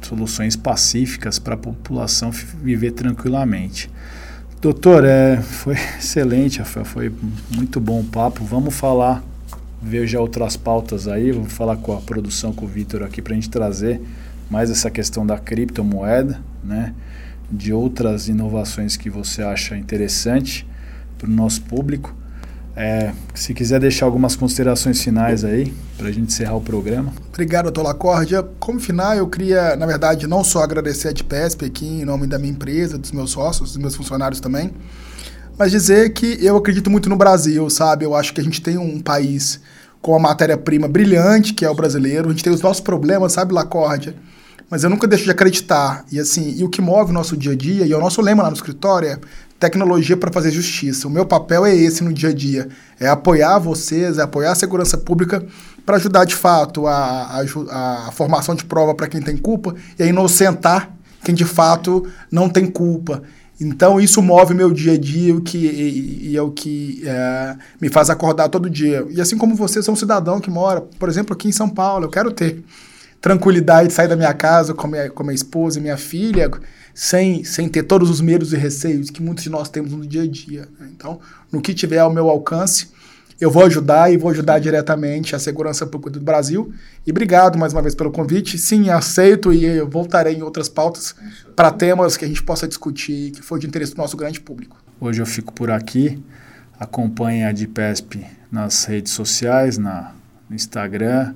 Soluções 0.02 0.56
pacíficas 0.56 1.40
para 1.40 1.56
a 1.56 1.58
população 1.58 2.30
viver 2.32 2.92
tranquilamente. 2.92 3.90
Doutor, 4.62 5.06
é, 5.06 5.42
foi 5.42 5.76
excelente, 5.98 6.60
Rafael, 6.60 6.86
foi 6.86 7.12
muito 7.56 7.80
bom 7.80 8.02
o 8.02 8.04
papo. 8.04 8.44
Vamos 8.44 8.76
falar 8.76 9.24
ver 9.82 10.08
já 10.08 10.20
outras 10.20 10.56
pautas 10.56 11.08
aí, 11.08 11.32
vou 11.32 11.46
falar 11.46 11.76
com 11.76 11.94
a 11.94 12.02
produção, 12.02 12.54
com 12.54 12.66
o 12.66 12.68
Vitor 12.68 13.04
aqui 13.04 13.22
para 13.22 13.34
a 13.34 13.36
gente 13.36 13.50
trazer 13.50 14.02
mais 14.50 14.70
essa 14.70 14.90
questão 14.90 15.26
da 15.26 15.38
criptomoeda, 15.38 16.40
né? 16.64 16.94
De 17.56 17.72
outras 17.72 18.28
inovações 18.28 18.98
que 18.98 19.10
você 19.10 19.44
acha 19.44 19.78
interessante 19.78 20.68
para 21.18 21.30
o 21.30 21.32
nosso 21.32 21.62
público. 21.62 22.14
É, 22.76 23.14
se 23.36 23.54
quiser 23.54 23.80
deixar 23.80 24.08
algumas 24.08 24.36
considerações 24.36 25.02
finais 25.02 25.46
aí, 25.46 25.72
para 25.96 26.08
a 26.08 26.12
gente 26.12 26.28
encerrar 26.34 26.56
o 26.56 26.62
programa. 26.62 27.14
Obrigado, 27.30 27.66
doutor 27.66 27.84
Lacórdia. 27.84 28.44
Como 28.60 28.80
final, 28.80 29.14
eu 29.14 29.28
queria, 29.28 29.76
na 29.76 29.86
verdade, 29.86 30.26
não 30.26 30.44
só 30.44 30.64
agradecer 30.64 31.10
a 31.10 31.12
DPESP 31.12 31.66
aqui, 31.66 31.86
em 31.86 32.06
nome 32.06 32.26
da 32.26 32.40
minha 32.40 32.52
empresa, 32.52 32.98
dos 32.98 33.12
meus 33.12 33.30
sócios, 33.30 33.74
dos 33.74 33.78
meus 33.78 33.96
funcionários 33.96 34.40
também, 34.40 34.72
mas 35.58 35.70
dizer 35.70 36.14
que 36.14 36.44
eu 36.44 36.58
acredito 36.58 36.90
muito 36.90 37.08
no 37.10 37.16
Brasil, 37.16 37.70
sabe? 37.70 38.06
Eu 38.06 38.16
acho 38.16 38.34
que 38.34 38.42
a 38.42 38.44
gente 38.44 38.60
tem 38.60 38.78
um 38.80 39.00
país 39.00 39.62
com 40.02 40.12
uma 40.12 40.20
matéria-prima 40.20 40.88
brilhante, 40.88 41.54
que 41.54 41.64
é 41.64 41.70
o 41.70 41.76
brasileiro. 41.76 42.28
A 42.28 42.32
gente 42.32 42.44
tem 42.44 42.52
os 42.52 42.62
nossos 42.62 42.82
problemas, 42.82 43.34
sabe, 43.34 43.54
Lacórdia? 43.54 44.16
Mas 44.74 44.84
eu 44.84 44.90
nunca 44.90 45.06
deixo 45.06 45.24
de 45.24 45.30
acreditar. 45.30 46.04
E 46.12 46.20
assim, 46.20 46.56
e 46.58 46.64
o 46.64 46.68
que 46.68 46.82
move 46.82 47.12
o 47.12 47.14
nosso 47.14 47.38
dia 47.38 47.52
a 47.52 47.56
dia, 47.56 47.86
e 47.86 47.94
é 47.94 47.96
o 47.96 48.00
nosso 48.00 48.20
lema 48.24 48.42
lá 48.42 48.50
no 48.50 48.56
escritório, 48.56 49.08
é 49.08 49.20
tecnologia 49.60 50.18
para 50.18 50.34
fazer 50.34 50.50
justiça. 50.50 51.08
O 51.08 51.12
meu 51.12 51.28
papel 51.28 51.64
é 51.64 51.76
esse 51.76 52.04
no 52.04 52.12
dia 52.12 52.30
a 52.30 52.34
dia. 52.34 52.68
É 53.00 53.08
apoiar 53.08 53.60
vocês, 53.60 54.18
é 54.18 54.24
apoiar 54.24 54.54
a 54.54 54.56
segurança 54.56 54.98
pública 54.98 55.46
para 55.86 55.98
ajudar 55.98 56.26
de 56.26 56.34
fato 56.34 56.88
a, 56.88 57.44
a, 57.70 58.08
a 58.08 58.12
formação 58.14 58.56
de 58.56 58.66
prova 58.66 58.96
para 58.96 59.08
quem 59.08 59.22
tem 59.22 59.38
culpa 59.38 59.76
e 60.00 60.02
a 60.02 60.08
inocentar 60.08 60.90
quem 61.24 61.36
de 61.36 61.46
fato 61.46 62.08
não 62.32 62.50
tem 62.50 62.66
culpa. 62.66 63.22
Então 63.62 64.02
isso 64.02 64.24
move 64.24 64.56
meu 64.56 64.72
dia 64.72 64.94
a 64.94 64.98
dia 64.98 65.40
que, 65.42 65.60
e, 65.60 66.32
e 66.32 66.36
é 66.36 66.42
o 66.42 66.50
que 66.50 67.04
é, 67.06 67.56
me 67.80 67.90
faz 67.90 68.10
acordar 68.10 68.50
todo 68.50 68.68
dia. 68.72 69.06
E 69.12 69.22
assim 69.22 69.38
como 69.38 69.54
você, 69.54 69.84
sou 69.84 69.94
um 69.94 69.98
cidadão 69.98 70.42
que 70.42 70.50
mora, 70.50 70.82
por 70.82 71.10
exemplo, 71.10 71.32
aqui 71.36 71.48
em 71.48 71.52
São 71.52 71.70
Paulo, 71.70 72.06
eu 72.06 72.10
quero 72.10 72.32
ter 72.32 72.64
tranquilidade 73.24 73.88
de 73.88 73.94
sair 73.94 74.10
da 74.10 74.18
minha 74.18 74.34
casa 74.34 74.74
com 74.74 74.86
minha, 74.86 75.10
com 75.10 75.24
minha 75.24 75.34
esposa 75.34 75.80
e 75.80 75.82
minha 75.82 75.96
filha, 75.96 76.52
sem, 76.94 77.42
sem 77.46 77.70
ter 77.70 77.84
todos 77.84 78.10
os 78.10 78.20
medos 78.20 78.52
e 78.52 78.58
receios 78.58 79.10
que 79.10 79.22
muitos 79.22 79.46
de 79.46 79.50
nós 79.50 79.70
temos 79.70 79.94
no 79.94 80.06
dia 80.06 80.24
a 80.24 80.28
dia. 80.28 80.68
Né? 80.78 80.90
Então, 80.94 81.22
no 81.50 81.62
que 81.62 81.74
tiver 81.74 82.00
ao 82.00 82.12
meu 82.12 82.30
alcance, 82.30 82.90
eu 83.40 83.50
vou 83.50 83.64
ajudar 83.64 84.12
e 84.12 84.18
vou 84.18 84.30
ajudar 84.30 84.60
diretamente 84.60 85.38
a 85.38 85.40
segurança 85.40 85.88
pública 85.88 86.20
do 86.20 86.20
Brasil. 86.20 86.74
E 87.08 87.12
obrigado 87.12 87.58
mais 87.58 87.72
uma 87.72 87.82
vez 87.82 87.96
pelo 87.96 88.12
convite. 88.12 88.58
Sim, 88.58 88.90
aceito 88.90 89.54
e 89.54 89.64
eu 89.64 89.90
voltarei 89.90 90.36
em 90.36 90.42
outras 90.42 90.68
pautas 90.68 91.16
para 91.56 91.72
temas 91.72 92.18
que 92.18 92.26
a 92.26 92.28
gente 92.28 92.44
possa 92.44 92.68
discutir 92.68 93.32
que 93.32 93.42
for 93.42 93.58
de 93.58 93.66
interesse 93.66 93.94
do 93.94 94.00
nosso 94.00 94.18
grande 94.18 94.42
público. 94.42 94.76
Hoje 95.00 95.22
eu 95.22 95.26
fico 95.26 95.54
por 95.54 95.72
aqui. 95.72 96.22
Acompanhe 96.78 97.46
a 97.46 97.54
DIPESP 97.54 98.26
nas 98.52 98.84
redes 98.84 99.14
sociais, 99.14 99.78
na, 99.78 100.14
no 100.50 100.56
Instagram, 100.58 101.34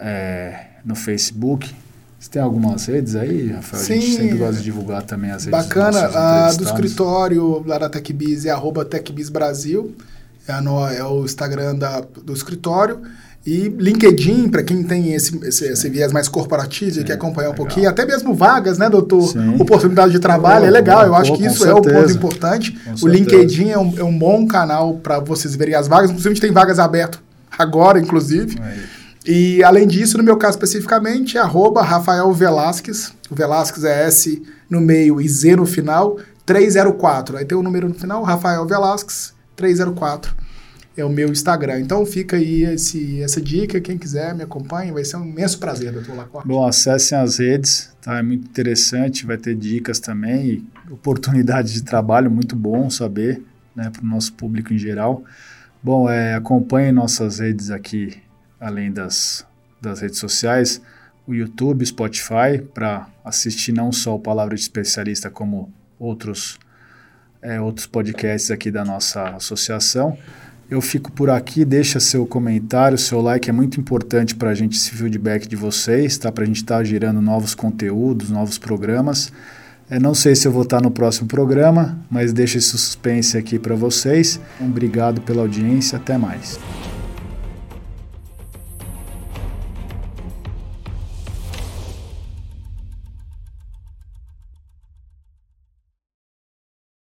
é, 0.00 0.71
no 0.84 0.94
Facebook. 0.94 1.74
Você 2.18 2.30
tem 2.30 2.40
algumas 2.42 2.86
redes 2.86 3.16
aí, 3.16 3.50
Rafael? 3.50 3.82
Sim, 3.82 3.92
a 3.92 3.96
gente 3.96 4.16
sempre 4.16 4.38
gosta 4.38 4.54
de 4.54 4.62
divulgar 4.62 5.02
também 5.02 5.32
as 5.32 5.44
redes 5.44 5.60
Bacana. 5.60 6.06
A 6.06 6.52
do 6.52 6.62
escritório 6.62 7.64
lá 7.66 7.78
da 7.78 7.88
TecBiz 7.88 8.44
é 8.44 8.50
arroba. 8.50 8.88
Brasil 9.32 9.94
é, 10.46 10.60
no, 10.60 10.86
é 10.86 11.04
o 11.04 11.24
Instagram 11.24 11.74
da, 11.74 12.00
do 12.00 12.32
escritório. 12.32 13.00
E 13.44 13.68
LinkedIn, 13.68 14.48
para 14.50 14.62
quem 14.62 14.84
tem 14.84 15.14
esse, 15.14 15.36
esse, 15.44 15.64
esse, 15.64 15.90
viés 15.90 16.12
mais 16.12 16.28
corporativo 16.28 17.00
e 17.00 17.04
quer 17.04 17.14
acompanhar 17.14 17.50
um 17.50 17.54
pouquinho, 17.54 17.88
até 17.88 18.06
mesmo 18.06 18.32
vagas, 18.32 18.78
né, 18.78 18.88
doutor? 18.88 19.32
Sim. 19.32 19.56
Oportunidade 19.58 20.12
de 20.12 20.20
trabalho, 20.20 20.64
é 20.64 20.70
legal. 20.70 21.04
Eu 21.04 21.14
acho 21.16 21.34
que 21.36 21.44
isso 21.44 21.66
é 21.66 21.74
o 21.74 21.82
ponto 21.82 22.12
importante. 22.12 22.78
o 23.02 23.08
LinkedIn 23.08 23.70
é 23.70 23.78
um, 23.78 23.98
é 23.98 24.04
um 24.04 24.16
bom 24.16 24.46
canal 24.46 24.94
para 24.94 25.18
vocês 25.18 25.56
verem 25.56 25.74
as 25.74 25.88
vagas. 25.88 26.10
Inclusive, 26.10 26.30
a 26.30 26.34
gente 26.34 26.42
tem 26.42 26.52
vagas 26.52 26.78
abertas 26.78 27.20
agora, 27.58 27.98
inclusive. 27.98 28.56
E 29.26 29.62
além 29.62 29.86
disso, 29.86 30.18
no 30.18 30.24
meu 30.24 30.36
caso 30.36 30.56
especificamente, 30.56 31.38
arroba 31.38 31.82
Rafael 31.82 32.32
Velasquez. 32.32 33.12
O 33.30 33.34
Velasquez 33.34 33.84
é 33.84 34.06
S 34.06 34.42
no 34.68 34.80
meio 34.80 35.20
e 35.20 35.28
Z 35.28 35.56
no 35.56 35.66
final, 35.66 36.18
304. 36.44 37.36
Aí 37.36 37.44
tem 37.44 37.56
o 37.56 37.62
número 37.62 37.88
no 37.88 37.94
final, 37.94 38.22
Rafael 38.22 38.66
Velasquez, 38.66 39.32
304 39.54 40.34
é 40.96 41.04
o 41.04 41.08
meu 41.08 41.28
Instagram. 41.30 41.80
Então 41.80 42.04
fica 42.04 42.36
aí 42.36 42.64
esse, 42.64 43.22
essa 43.22 43.40
dica, 43.40 43.80
quem 43.80 43.96
quiser 43.96 44.34
me 44.34 44.42
acompanhe, 44.42 44.92
vai 44.92 45.04
ser 45.04 45.16
um 45.16 45.26
imenso 45.26 45.58
prazer, 45.58 45.92
doutor 45.92 46.16
Lacorte. 46.16 46.48
Bom, 46.48 46.66
acessem 46.66 47.16
as 47.16 47.38
redes, 47.38 47.90
tá? 48.00 48.18
É 48.18 48.22
muito 48.22 48.46
interessante, 48.46 49.26
vai 49.26 49.38
ter 49.38 49.54
dicas 49.54 49.98
também, 49.98 50.66
oportunidades 50.90 51.72
de 51.72 51.82
trabalho, 51.82 52.30
muito 52.30 52.54
bom 52.54 52.90
saber, 52.90 53.42
né, 53.74 53.90
para 53.90 54.02
o 54.02 54.06
nosso 54.06 54.32
público 54.34 54.72
em 54.72 54.78
geral. 54.78 55.24
Bom, 55.82 56.08
é, 56.08 56.34
acompanhe 56.34 56.92
nossas 56.92 57.38
redes 57.38 57.70
aqui, 57.70 58.16
além 58.62 58.92
das, 58.92 59.44
das 59.80 60.00
redes 60.00 60.18
sociais, 60.18 60.80
o 61.26 61.34
YouTube, 61.34 61.84
Spotify, 61.84 62.62
para 62.72 63.08
assistir 63.24 63.72
não 63.72 63.92
só 63.92 64.14
o 64.14 64.20
Palavra 64.20 64.54
de 64.54 64.60
Especialista, 64.60 65.28
como 65.28 65.72
outros, 65.98 66.58
é, 67.40 67.60
outros 67.60 67.86
podcasts 67.86 68.50
aqui 68.50 68.70
da 68.70 68.84
nossa 68.84 69.30
associação. 69.30 70.16
Eu 70.70 70.80
fico 70.80 71.12
por 71.12 71.28
aqui, 71.28 71.64
deixa 71.64 72.00
seu 72.00 72.24
comentário, 72.24 72.96
seu 72.96 73.20
like 73.20 73.50
é 73.50 73.52
muito 73.52 73.78
importante 73.78 74.34
para 74.34 74.50
a 74.50 74.54
gente 74.54 74.76
esse 74.76 74.90
feedback 74.92 75.46
de 75.46 75.56
vocês, 75.56 76.16
tá? 76.16 76.32
Para 76.32 76.44
a 76.44 76.46
gente 76.46 76.62
estar 76.62 76.78
tá 76.78 76.84
gerando 76.84 77.20
novos 77.20 77.54
conteúdos, 77.54 78.30
novos 78.30 78.58
programas. 78.58 79.32
É, 79.90 79.98
não 79.98 80.14
sei 80.14 80.34
se 80.34 80.48
eu 80.48 80.52
vou 80.52 80.62
estar 80.62 80.78
tá 80.78 80.82
no 80.82 80.90
próximo 80.90 81.28
programa, 81.28 81.98
mas 82.10 82.32
deixa 82.32 82.58
esse 82.58 82.68
suspense 82.68 83.36
aqui 83.36 83.58
para 83.58 83.74
vocês. 83.74 84.40
Obrigado 84.60 85.20
pela 85.20 85.42
audiência, 85.42 85.98
até 85.98 86.16
mais. 86.16 86.58